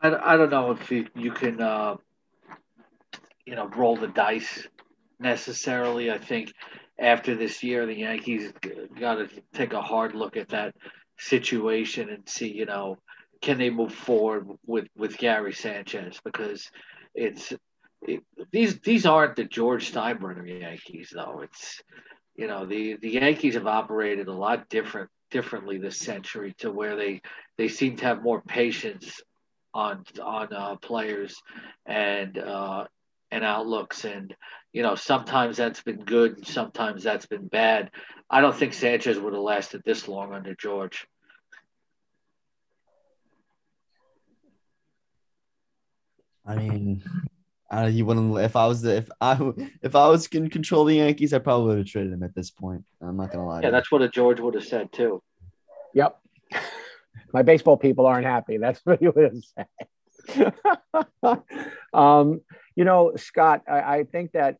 I, 0.01 0.33
I 0.33 0.37
don't 0.37 0.51
know 0.51 0.71
if 0.71 0.91
you, 0.91 1.07
you 1.15 1.31
can 1.31 1.61
uh, 1.61 1.95
you 3.45 3.55
know 3.55 3.67
roll 3.67 3.95
the 3.95 4.07
dice 4.07 4.67
necessarily. 5.19 6.11
I 6.11 6.17
think 6.17 6.53
after 6.99 7.35
this 7.35 7.63
year, 7.63 7.85
the 7.85 7.95
Yankees 7.95 8.51
got 8.99 9.15
to 9.15 9.29
take 9.53 9.73
a 9.73 9.81
hard 9.81 10.15
look 10.15 10.37
at 10.37 10.49
that 10.49 10.75
situation 11.17 12.09
and 12.09 12.27
see 12.27 12.51
you 12.51 12.65
know 12.65 12.97
can 13.41 13.57
they 13.57 13.69
move 13.69 13.93
forward 13.93 14.47
with 14.65 14.87
with 14.95 15.17
Gary 15.17 15.53
Sanchez 15.53 16.19
because 16.23 16.69
it's 17.15 17.53
it, 18.01 18.23
these 18.51 18.79
these 18.79 19.05
aren't 19.05 19.35
the 19.35 19.45
George 19.45 19.91
Steinbrenner 19.91 20.47
Yankees 20.61 21.11
though. 21.13 21.41
It's 21.43 21.81
you 22.35 22.47
know 22.47 22.65
the 22.65 22.97
the 23.01 23.11
Yankees 23.11 23.55
have 23.55 23.67
operated 23.67 24.27
a 24.27 24.33
lot 24.33 24.69
different 24.69 25.09
differently 25.31 25.77
this 25.77 25.97
century 25.97 26.55
to 26.59 26.71
where 26.71 26.95
they 26.95 27.21
they 27.57 27.67
seem 27.67 27.97
to 27.97 28.05
have 28.05 28.23
more 28.23 28.41
patience 28.41 29.21
on 29.73 30.03
on 30.21 30.53
uh, 30.53 30.75
players 30.77 31.35
and 31.85 32.37
uh, 32.37 32.85
and 33.31 33.43
outlooks 33.43 34.05
and 34.05 34.35
you 34.73 34.83
know 34.83 34.95
sometimes 34.95 35.57
that's 35.57 35.81
been 35.81 36.03
good 36.03 36.47
sometimes 36.47 37.03
that's 37.03 37.25
been 37.25 37.47
bad. 37.47 37.91
I 38.29 38.41
don't 38.41 38.55
think 38.55 38.73
Sanchez 38.73 39.19
would 39.19 39.33
have 39.33 39.41
lasted 39.41 39.81
this 39.85 40.07
long 40.07 40.33
under 40.33 40.55
George. 40.55 41.07
I 46.47 46.55
mean, 46.55 47.03
uh, 47.69 47.87
he 47.87 48.01
wouldn't. 48.01 48.37
If 48.39 48.55
I 48.55 48.67
was 48.67 48.81
the 48.81 48.97
if 48.97 49.09
I 49.19 49.37
if 49.81 49.95
I 49.95 50.07
was 50.07 50.27
can 50.27 50.49
control 50.49 50.85
the 50.85 50.95
Yankees, 50.95 51.33
I 51.33 51.39
probably 51.39 51.67
would 51.67 51.77
have 51.79 51.87
traded 51.87 52.13
him 52.13 52.23
at 52.23 52.33
this 52.33 52.49
point. 52.49 52.83
I'm 53.01 53.17
not 53.17 53.31
gonna 53.31 53.45
lie. 53.45 53.61
Yeah, 53.61 53.71
that's 53.71 53.91
what 53.91 54.01
a 54.01 54.07
George 54.07 54.39
would 54.39 54.53
have 54.53 54.63
said 54.63 54.91
too. 54.93 55.21
Yep. 55.93 56.19
My 57.33 57.41
baseball 57.41 57.75
people 57.75 58.05
aren't 58.05 58.25
happy. 58.25 58.57
That's 58.57 58.79
what 58.85 58.99
he 58.99 59.09
would 59.09 59.33
have 59.33 59.67
said. 60.33 60.53
um, 61.93 62.41
you 62.75 62.85
know, 62.85 63.13
Scott, 63.17 63.63
I, 63.67 63.97
I 63.97 64.03
think 64.05 64.31
that 64.31 64.57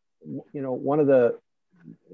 you 0.54 0.62
know 0.62 0.74
one 0.74 1.00
of 1.00 1.08
the 1.08 1.40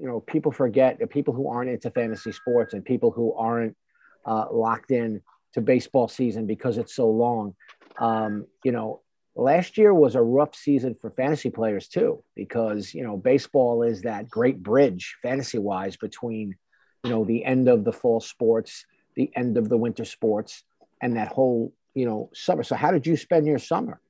you 0.00 0.06
know 0.06 0.20
people 0.20 0.52
forget 0.52 1.00
the 1.00 1.08
people 1.08 1.34
who 1.34 1.48
aren't 1.48 1.70
into 1.70 1.90
fantasy 1.90 2.30
sports 2.30 2.74
and 2.74 2.84
people 2.84 3.10
who 3.10 3.34
aren't 3.34 3.76
uh, 4.24 4.46
locked 4.52 4.92
in 4.92 5.20
to 5.54 5.60
baseball 5.60 6.06
season 6.06 6.46
because 6.46 6.78
it's 6.78 6.94
so 6.94 7.08
long. 7.08 7.54
Um, 7.98 8.46
you 8.64 8.72
know, 8.72 9.00
last 9.36 9.76
year 9.76 9.92
was 9.92 10.14
a 10.14 10.22
rough 10.22 10.54
season 10.54 10.94
for 10.94 11.10
fantasy 11.10 11.50
players 11.50 11.88
too 11.88 12.22
because 12.34 12.94
you 12.94 13.02
know 13.02 13.16
baseball 13.16 13.82
is 13.82 14.02
that 14.02 14.30
great 14.30 14.62
bridge 14.62 15.16
fantasy 15.22 15.58
wise 15.58 15.96
between 15.96 16.54
you 17.02 17.10
know 17.10 17.24
the 17.24 17.44
end 17.44 17.68
of 17.68 17.84
the 17.84 17.92
fall 17.92 18.20
sports 18.20 18.86
the 19.14 19.30
end 19.34 19.56
of 19.56 19.68
the 19.68 19.76
winter 19.76 20.04
sports 20.04 20.62
and 21.00 21.16
that 21.16 21.28
whole 21.28 21.72
you 21.94 22.06
know 22.06 22.30
summer. 22.34 22.62
So 22.62 22.76
how 22.76 22.90
did 22.90 23.06
you 23.06 23.16
spend 23.16 23.46
your 23.46 23.58
summer? 23.58 24.00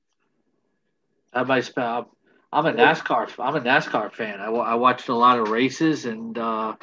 I 1.33 1.61
spend 1.61 2.07
i'm 2.53 2.67
a 2.67 2.73
nascar 2.73 3.29
i'm 3.39 3.57
a 3.57 3.61
nascar 3.61 4.13
fan. 4.13 4.41
I, 4.41 4.47
I 4.47 4.75
watched 4.75 5.09
a 5.09 5.15
lot 5.15 5.39
of 5.39 5.49
races 5.49 6.05
and 6.05 6.39
uh 6.39 6.75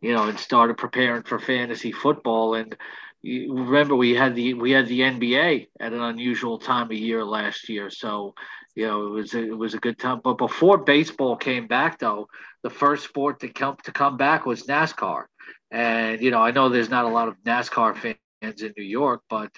you 0.00 0.14
know 0.14 0.24
and 0.28 0.38
started 0.38 0.76
preparing 0.78 1.22
for 1.22 1.38
fantasy 1.38 1.92
football. 1.92 2.54
And 2.54 2.76
remember 3.24 3.94
we 3.96 4.14
had 4.14 4.34
the 4.34 4.54
we 4.54 4.70
had 4.70 4.86
the 4.86 5.02
NBA 5.02 5.68
at 5.80 5.92
an 5.92 6.00
unusual 6.00 6.58
time 6.58 6.86
of 6.86 6.92
year 6.92 7.24
last 7.24 7.68
year, 7.68 7.90
so 7.90 8.34
you 8.74 8.86
know 8.86 9.06
it 9.06 9.10
was 9.10 9.34
a, 9.34 9.44
it 9.44 9.56
was 9.58 9.74
a 9.74 9.78
good 9.78 9.98
time. 9.98 10.20
But 10.22 10.38
before 10.38 10.78
baseball 10.78 11.36
came 11.36 11.66
back, 11.66 11.98
though, 11.98 12.28
the 12.62 12.70
first 12.70 13.04
sport 13.04 13.40
to 13.40 13.48
come 13.48 13.76
to 13.84 13.92
come 13.92 14.16
back 14.16 14.46
was 14.46 14.64
NASCAR, 14.66 15.24
and 15.70 16.20
you 16.20 16.30
know 16.30 16.40
I 16.40 16.52
know 16.52 16.68
there's 16.68 16.90
not 16.90 17.04
a 17.06 17.08
lot 17.08 17.28
of 17.28 17.36
NASCAR 17.44 17.96
fans 17.96 18.62
in 18.62 18.72
New 18.76 18.84
York, 18.84 19.22
but 19.28 19.50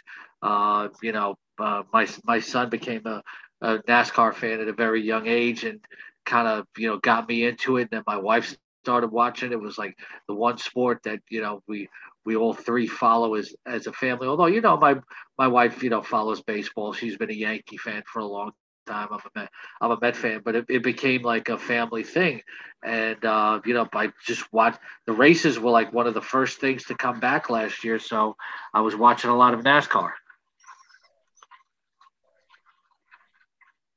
uh, 0.42 0.88
you 1.03 1.12
know 1.12 1.37
uh, 1.59 1.83
my 1.92 2.07
my 2.25 2.40
son 2.40 2.70
became 2.70 3.03
a, 3.07 3.23
a 3.61 3.79
NASCAR 3.81 4.35
fan 4.35 4.61
at 4.61 4.68
a 4.68 4.73
very 4.73 5.03
young 5.03 5.27
age 5.27 5.64
and 5.64 5.81
kind 6.25 6.49
of 6.49 6.66
you 6.77 6.88
know 6.88 6.99
got 6.99 7.29
me 7.29 7.44
into 7.44 7.77
it. 7.77 7.83
And 7.83 7.90
then 7.90 8.03
my 8.07 8.16
wife 8.16 8.57
started 8.85 9.09
watching. 9.09 9.53
It 9.53 9.61
was 9.61 9.79
like 9.79 9.96
the 10.29 10.35
one 10.35 10.59
sport 10.59 11.01
that 11.05 11.20
you 11.29 11.40
know 11.42 11.62
we 11.66 11.88
we 12.25 12.37
all 12.37 12.53
three 12.53 12.87
follow 12.87 13.35
as 13.35 13.55
as 13.67 13.87
a 13.87 13.93
family. 13.93 14.29
Although 14.29 14.47
you 14.47 14.61
know 14.61 14.77
my 14.77 14.97
my 15.39 15.49
wife 15.49 15.83
you 15.83 15.91
know 15.91 16.03
follows 16.03 16.43
baseball. 16.43 16.93
She's 16.93 17.17
been 17.17 17.31
a 17.31 17.35
Yankee 17.35 17.77
fan 17.79 18.03
for 18.07 18.21
a 18.21 18.27
long 18.27 18.53
time. 18.87 19.09
I'm 19.11 19.19
a 19.19 19.39
Met, 19.41 19.51
I'm 19.81 19.91
a 19.91 19.99
Met 20.01 20.17
fan, 20.17 20.43
but 20.45 20.57
it, 20.57 20.67
it 20.69 20.83
became 20.83 21.23
like 21.23 21.49
a 21.49 21.59
family 21.59 22.03
thing. 22.03 22.43
And 22.85 23.25
uh, 23.25 23.61
you 23.65 23.75
know, 23.75 23.89
I 23.95 24.13
just 24.27 24.51
watch 24.53 24.77
the 25.07 25.13
races 25.13 25.59
were 25.59 25.71
like 25.71 25.93
one 25.93 26.07
of 26.07 26.15
the 26.15 26.23
first 26.23 26.61
things 26.61 26.85
to 26.85 26.95
come 26.95 27.21
back 27.21 27.51
last 27.51 27.85
year. 27.85 27.99
So 27.99 28.37
I 28.75 28.81
was 28.81 28.97
watching 28.97 29.31
a 29.31 29.37
lot 29.37 29.55
of 29.55 29.61
NASCAR. 29.61 30.13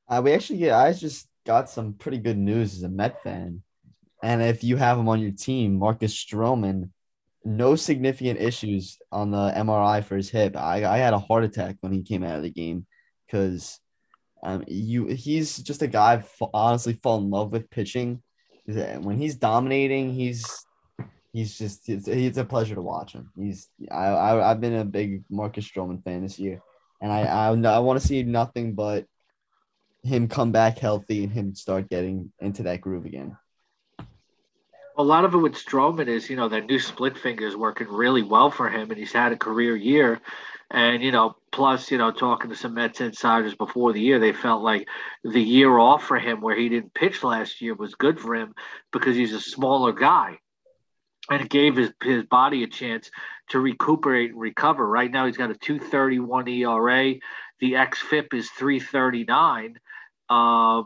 Uh, 0.07 0.21
we 0.23 0.33
actually, 0.33 0.59
yeah, 0.59 0.77
I 0.77 0.93
just 0.93 1.27
got 1.45 1.69
some 1.69 1.93
pretty 1.93 2.17
good 2.17 2.37
news 2.37 2.75
as 2.75 2.83
a 2.83 2.89
Met 2.89 3.23
fan. 3.23 3.63
And 4.21 4.41
if 4.41 4.63
you 4.63 4.77
have 4.77 4.97
him 4.97 5.09
on 5.09 5.21
your 5.21 5.31
team, 5.31 5.79
Marcus 5.79 6.13
Stroman 6.13 6.89
no 7.45 7.75
significant 7.75 8.39
issues 8.39 8.97
on 9.11 9.31
the 9.31 9.51
MRI 9.55 10.03
for 10.03 10.15
his 10.15 10.29
hip. 10.29 10.55
I, 10.55 10.85
I 10.85 10.97
had 10.97 11.13
a 11.13 11.19
heart 11.19 11.43
attack 11.43 11.77
when 11.81 11.91
he 11.91 12.03
came 12.03 12.23
out 12.23 12.37
of 12.37 12.43
the 12.43 12.49
game 12.49 12.85
because 13.25 13.79
um, 14.43 14.63
you 14.67 15.07
he's 15.07 15.57
just 15.57 15.81
a 15.81 15.87
guy 15.87 16.13
I've 16.13 16.29
honestly 16.53 16.93
fall 16.93 17.19
in 17.19 17.29
love 17.29 17.51
with 17.51 17.69
pitching. 17.69 18.21
When 18.65 19.17
he's 19.17 19.35
dominating, 19.35 20.13
he's 20.13 20.45
he's 21.33 21.57
just 21.57 21.89
it's, 21.89 22.07
it's 22.07 22.37
a 22.37 22.45
pleasure 22.45 22.75
to 22.75 22.81
watch 22.81 23.13
him. 23.13 23.31
He's 23.37 23.69
I, 23.91 24.05
I 24.05 24.51
I've 24.51 24.61
been 24.61 24.75
a 24.75 24.85
big 24.85 25.23
Marcus 25.29 25.69
Stroman 25.69 26.03
fan 26.03 26.23
this 26.23 26.39
year, 26.39 26.61
and 27.01 27.11
I 27.11 27.21
I, 27.21 27.47
I 27.49 27.79
want 27.79 28.01
to 28.01 28.07
see 28.07 28.23
nothing 28.23 28.73
but 28.73 29.05
him 30.03 30.27
come 30.27 30.51
back 30.51 30.79
healthy 30.79 31.23
and 31.23 31.31
him 31.31 31.55
start 31.55 31.89
getting 31.89 32.31
into 32.39 32.63
that 32.63 32.81
groove 32.81 33.05
again 33.05 33.37
a 34.97 35.03
lot 35.03 35.25
of 35.25 35.33
it 35.33 35.37
with 35.37 35.53
Stroman 35.53 36.07
is, 36.07 36.29
you 36.29 36.35
know, 36.35 36.49
that 36.49 36.67
new 36.67 36.79
split 36.79 37.17
finger 37.17 37.47
is 37.47 37.55
working 37.55 37.87
really 37.87 38.21
well 38.21 38.51
for 38.51 38.69
him, 38.69 38.91
and 38.91 38.99
he's 38.99 39.13
had 39.13 39.31
a 39.31 39.37
career 39.37 39.75
year. 39.75 40.21
And 40.71 41.03
you 41.03 41.11
know, 41.11 41.35
plus, 41.51 41.91
you 41.91 41.97
know, 41.97 42.11
talking 42.11 42.49
to 42.49 42.55
some 42.55 42.73
Mets 42.73 43.01
insiders 43.01 43.55
before 43.55 43.93
the 43.93 44.01
year, 44.01 44.19
they 44.19 44.33
felt 44.33 44.63
like 44.63 44.87
the 45.23 45.41
year 45.41 45.77
off 45.77 46.03
for 46.03 46.17
him, 46.17 46.41
where 46.41 46.55
he 46.55 46.69
didn't 46.69 46.93
pitch 46.93 47.23
last 47.23 47.61
year, 47.61 47.75
was 47.75 47.95
good 47.95 48.19
for 48.19 48.35
him 48.35 48.53
because 48.91 49.15
he's 49.15 49.33
a 49.33 49.39
smaller 49.39 49.91
guy, 49.91 50.39
and 51.29 51.41
it 51.41 51.49
gave 51.49 51.75
his 51.75 51.91
his 52.01 52.23
body 52.23 52.63
a 52.63 52.67
chance 52.67 53.11
to 53.49 53.59
recuperate 53.59 54.31
and 54.31 54.39
recover. 54.39 54.87
Right 54.87 55.11
now, 55.11 55.25
he's 55.25 55.37
got 55.37 55.51
a 55.51 55.55
2.31 55.55 56.49
ERA. 56.49 57.15
The 57.59 57.73
xFIP 57.73 58.33
is 58.33 58.49
3.39. 58.59 59.75
Uh, 60.29 60.83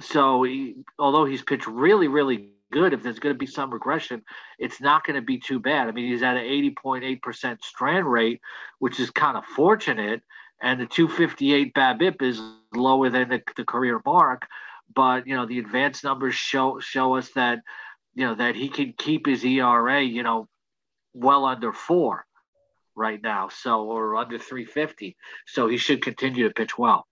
so 0.00 0.42
he, 0.44 0.76
although 0.98 1.24
he's 1.24 1.42
pitched 1.42 1.66
really, 1.66 2.08
really 2.08 2.55
good. 2.72 2.92
If 2.92 3.02
there's 3.02 3.18
going 3.18 3.34
to 3.34 3.38
be 3.38 3.46
some 3.46 3.72
regression, 3.72 4.22
it's 4.58 4.80
not 4.80 5.04
going 5.04 5.16
to 5.16 5.22
be 5.22 5.38
too 5.38 5.58
bad. 5.58 5.88
I 5.88 5.92
mean, 5.92 6.10
he's 6.10 6.22
at 6.22 6.36
an 6.36 6.44
80.8% 6.44 7.62
strand 7.62 8.06
rate, 8.06 8.40
which 8.78 9.00
is 9.00 9.10
kind 9.10 9.36
of 9.36 9.44
fortunate. 9.44 10.22
And 10.60 10.80
the 10.80 10.86
258 10.86 11.74
BABIP 11.74 12.22
is 12.22 12.40
lower 12.74 13.10
than 13.10 13.28
the, 13.28 13.42
the 13.56 13.64
career 13.64 14.00
mark. 14.04 14.46
But, 14.94 15.26
you 15.26 15.34
know, 15.34 15.46
the 15.46 15.58
advanced 15.58 16.04
numbers 16.04 16.34
show 16.34 16.78
show 16.80 17.16
us 17.16 17.30
that, 17.32 17.60
you 18.14 18.24
know, 18.24 18.34
that 18.36 18.54
he 18.54 18.68
can 18.68 18.94
keep 18.96 19.26
his 19.26 19.44
ERA, 19.44 20.02
you 20.02 20.22
know, 20.22 20.48
well 21.12 21.44
under 21.44 21.72
four 21.72 22.24
right 22.94 23.20
now. 23.20 23.48
So, 23.48 23.84
or 23.84 24.16
under 24.16 24.38
350. 24.38 25.16
So 25.46 25.68
he 25.68 25.76
should 25.76 26.02
continue 26.02 26.48
to 26.48 26.54
pitch 26.54 26.78
well. 26.78 27.06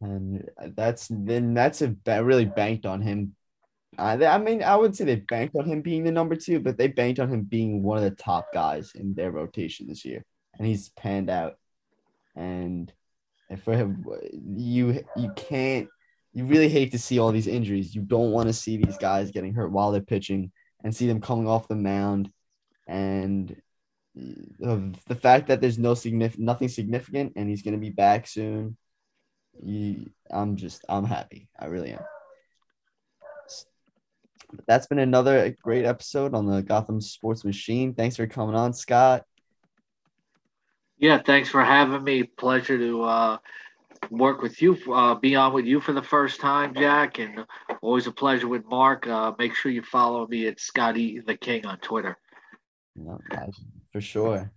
And 0.00 0.48
that's 0.76 1.08
then 1.10 1.54
that's 1.54 1.82
a 1.82 1.94
really 2.06 2.44
banked 2.44 2.86
on 2.86 3.00
him. 3.02 3.34
Uh, 3.96 4.18
I 4.24 4.38
mean, 4.38 4.62
I 4.62 4.76
would 4.76 4.94
say 4.94 5.04
they 5.04 5.16
banked 5.16 5.56
on 5.56 5.64
him 5.64 5.82
being 5.82 6.04
the 6.04 6.12
number 6.12 6.36
two, 6.36 6.60
but 6.60 6.78
they 6.78 6.88
banked 6.88 7.18
on 7.18 7.28
him 7.28 7.42
being 7.42 7.82
one 7.82 7.98
of 7.98 8.04
the 8.04 8.10
top 8.10 8.52
guys 8.52 8.92
in 8.94 9.14
their 9.14 9.32
rotation 9.32 9.88
this 9.88 10.04
year, 10.04 10.24
and 10.56 10.66
he's 10.66 10.90
panned 10.90 11.30
out. 11.30 11.56
And 12.36 12.92
for 13.64 13.76
him, 13.76 14.04
you 14.32 15.04
you 15.16 15.32
can't 15.34 15.88
you 16.32 16.44
really 16.44 16.68
hate 16.68 16.92
to 16.92 16.98
see 16.98 17.18
all 17.18 17.32
these 17.32 17.46
injuries. 17.46 17.94
You 17.94 18.02
don't 18.02 18.30
want 18.30 18.48
to 18.48 18.52
see 18.52 18.76
these 18.76 18.98
guys 18.98 19.30
getting 19.32 19.54
hurt 19.54 19.72
while 19.72 19.90
they're 19.90 20.00
pitching 20.00 20.52
and 20.84 20.94
see 20.94 21.06
them 21.06 21.20
coming 21.20 21.48
off 21.48 21.68
the 21.68 21.74
mound. 21.74 22.30
And 22.86 23.60
the 24.14 25.18
fact 25.20 25.48
that 25.48 25.60
there's 25.60 25.78
no 25.78 25.94
significant, 25.94 26.44
nothing 26.44 26.68
significant, 26.68 27.32
and 27.36 27.48
he's 27.48 27.62
going 27.62 27.74
to 27.74 27.80
be 27.80 27.90
back 27.90 28.26
soon. 28.26 28.76
You, 29.62 30.10
I'm 30.30 30.56
just, 30.56 30.84
I'm 30.88 31.04
happy. 31.04 31.48
I 31.58 31.66
really 31.66 31.92
am. 31.92 32.04
That's 34.66 34.86
been 34.86 34.98
another 34.98 35.54
great 35.62 35.84
episode 35.84 36.34
on 36.34 36.46
the 36.46 36.62
Gotham 36.62 37.00
Sports 37.00 37.44
Machine. 37.44 37.94
Thanks 37.94 38.16
for 38.16 38.26
coming 38.26 38.54
on, 38.54 38.72
Scott. 38.72 39.24
Yeah, 40.98 41.20
thanks 41.24 41.48
for 41.48 41.62
having 41.62 42.02
me. 42.02 42.24
Pleasure 42.24 42.78
to 42.78 43.02
uh, 43.02 43.38
work 44.10 44.42
with 44.42 44.60
you, 44.62 44.76
uh, 44.92 45.14
be 45.14 45.36
on 45.36 45.52
with 45.52 45.66
you 45.66 45.80
for 45.80 45.92
the 45.92 46.02
first 46.02 46.40
time, 46.40 46.74
Jack, 46.74 47.18
and 47.18 47.44
always 47.82 48.06
a 48.06 48.12
pleasure 48.12 48.48
with 48.48 48.64
Mark. 48.64 49.06
Uh, 49.06 49.32
make 49.38 49.54
sure 49.54 49.70
you 49.70 49.82
follow 49.82 50.26
me 50.26 50.46
at 50.46 50.60
Scotty 50.60 51.20
the 51.20 51.36
King 51.36 51.66
on 51.66 51.78
Twitter. 51.78 52.16
No, 52.96 53.20
for 53.92 54.00
sure. 54.00 54.50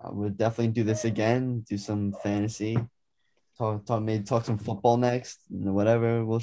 I 0.00 0.10
would 0.10 0.36
definitely 0.36 0.72
do 0.72 0.84
this 0.84 1.04
again. 1.04 1.64
Do 1.68 1.76
some 1.76 2.14
fantasy. 2.22 2.78
Talk, 3.60 3.84
talk, 3.84 4.02
maybe 4.02 4.24
talk 4.24 4.46
some 4.46 4.56
football 4.56 4.96
next. 4.96 5.40
Whatever. 5.50 6.24
We'll. 6.24 6.40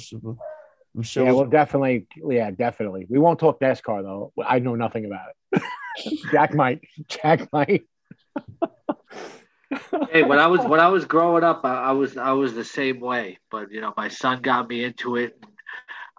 I'm 0.94 1.02
sure. 1.02 1.24
Yeah, 1.24 1.32
we'll, 1.32 1.40
we'll 1.40 1.50
definitely. 1.50 2.06
Yeah, 2.14 2.52
definitely. 2.52 3.06
We 3.10 3.18
won't 3.18 3.40
talk 3.40 3.58
NASCAR 3.58 4.04
though. 4.04 4.32
I 4.46 4.60
know 4.60 4.76
nothing 4.76 5.04
about 5.04 5.30
it. 5.50 5.62
Jack 6.30 6.54
might. 6.54 6.80
Jack 7.08 7.52
might. 7.52 7.88
hey, 10.12 10.22
when 10.22 10.38
I 10.38 10.46
was 10.46 10.60
when 10.60 10.78
I 10.78 10.86
was 10.86 11.06
growing 11.06 11.42
up, 11.42 11.62
I, 11.64 11.86
I, 11.86 11.90
was 11.90 12.16
I 12.16 12.30
was 12.34 12.54
the 12.54 12.64
same 12.64 13.00
way. 13.00 13.38
But 13.50 13.72
you 13.72 13.80
know, 13.80 13.92
my 13.96 14.06
son 14.06 14.40
got 14.40 14.68
me 14.68 14.84
into 14.84 15.16
it. 15.16 15.44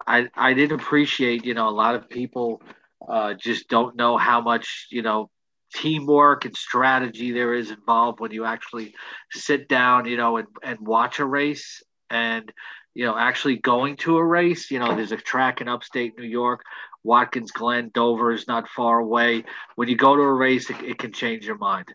I 0.05 0.27
I 0.35 0.53
didn't 0.53 0.81
appreciate. 0.81 1.45
You 1.45 1.53
know, 1.53 1.69
a 1.69 1.71
lot 1.71 1.95
of 1.95 2.09
people 2.09 2.61
uh, 3.07 3.35
just 3.35 3.69
don't 3.69 3.95
know 3.95 4.17
how 4.17 4.41
much 4.41 4.87
you 4.91 5.01
know 5.01 5.29
teamwork 5.73 6.45
and 6.45 6.55
strategy 6.55 7.31
there 7.31 7.53
is 7.53 7.71
involved 7.71 8.19
when 8.19 8.31
you 8.31 8.45
actually 8.45 8.93
sit 9.31 9.67
down, 9.67 10.05
you 10.05 10.17
know, 10.17 10.37
and, 10.37 10.47
and 10.63 10.79
watch 10.79 11.19
a 11.19 11.25
race 11.25 11.83
and 12.09 12.51
you 12.95 13.05
know 13.05 13.17
actually 13.17 13.57
going 13.57 13.95
to 13.97 14.17
a 14.17 14.25
race. 14.25 14.71
You 14.71 14.79
know, 14.79 14.95
there's 14.95 15.11
a 15.11 15.17
track 15.17 15.61
in 15.61 15.67
upstate 15.67 16.17
New 16.17 16.27
York. 16.27 16.61
Watkins 17.03 17.51
Glen, 17.51 17.91
Dover 17.93 18.31
is 18.31 18.47
not 18.47 18.67
far 18.67 18.99
away. 18.99 19.45
When 19.75 19.87
you 19.87 19.95
go 19.95 20.15
to 20.15 20.21
a 20.21 20.33
race, 20.33 20.69
it, 20.69 20.81
it 20.83 20.97
can 20.97 21.13
change 21.13 21.45
your 21.45 21.57
mind. 21.57 21.87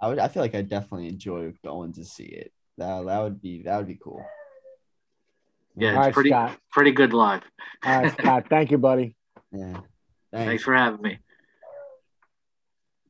I 0.00 0.08
would. 0.08 0.18
I 0.18 0.28
feel 0.28 0.42
like 0.42 0.54
I 0.54 0.62
definitely 0.62 1.08
enjoy 1.08 1.52
going 1.64 1.94
to 1.94 2.04
see 2.04 2.24
it. 2.24 2.52
That 2.76 3.06
that 3.06 3.20
would 3.20 3.40
be 3.40 3.62
that 3.62 3.78
would 3.78 3.86
be 3.86 3.98
cool. 4.02 4.24
Yeah, 5.76 5.90
it's 5.90 5.98
right, 5.98 6.14
pretty 6.14 6.30
Scott. 6.30 6.58
pretty 6.70 6.92
good 6.92 7.12
live. 7.12 7.42
All 7.84 8.02
right, 8.02 8.12
Scott. 8.12 8.46
Thank 8.50 8.70
you, 8.70 8.78
buddy. 8.78 9.14
Yeah. 9.52 9.80
Thanks. 10.32 10.48
Thanks 10.48 10.62
for 10.64 10.74
having 10.74 11.00
me. 11.00 11.18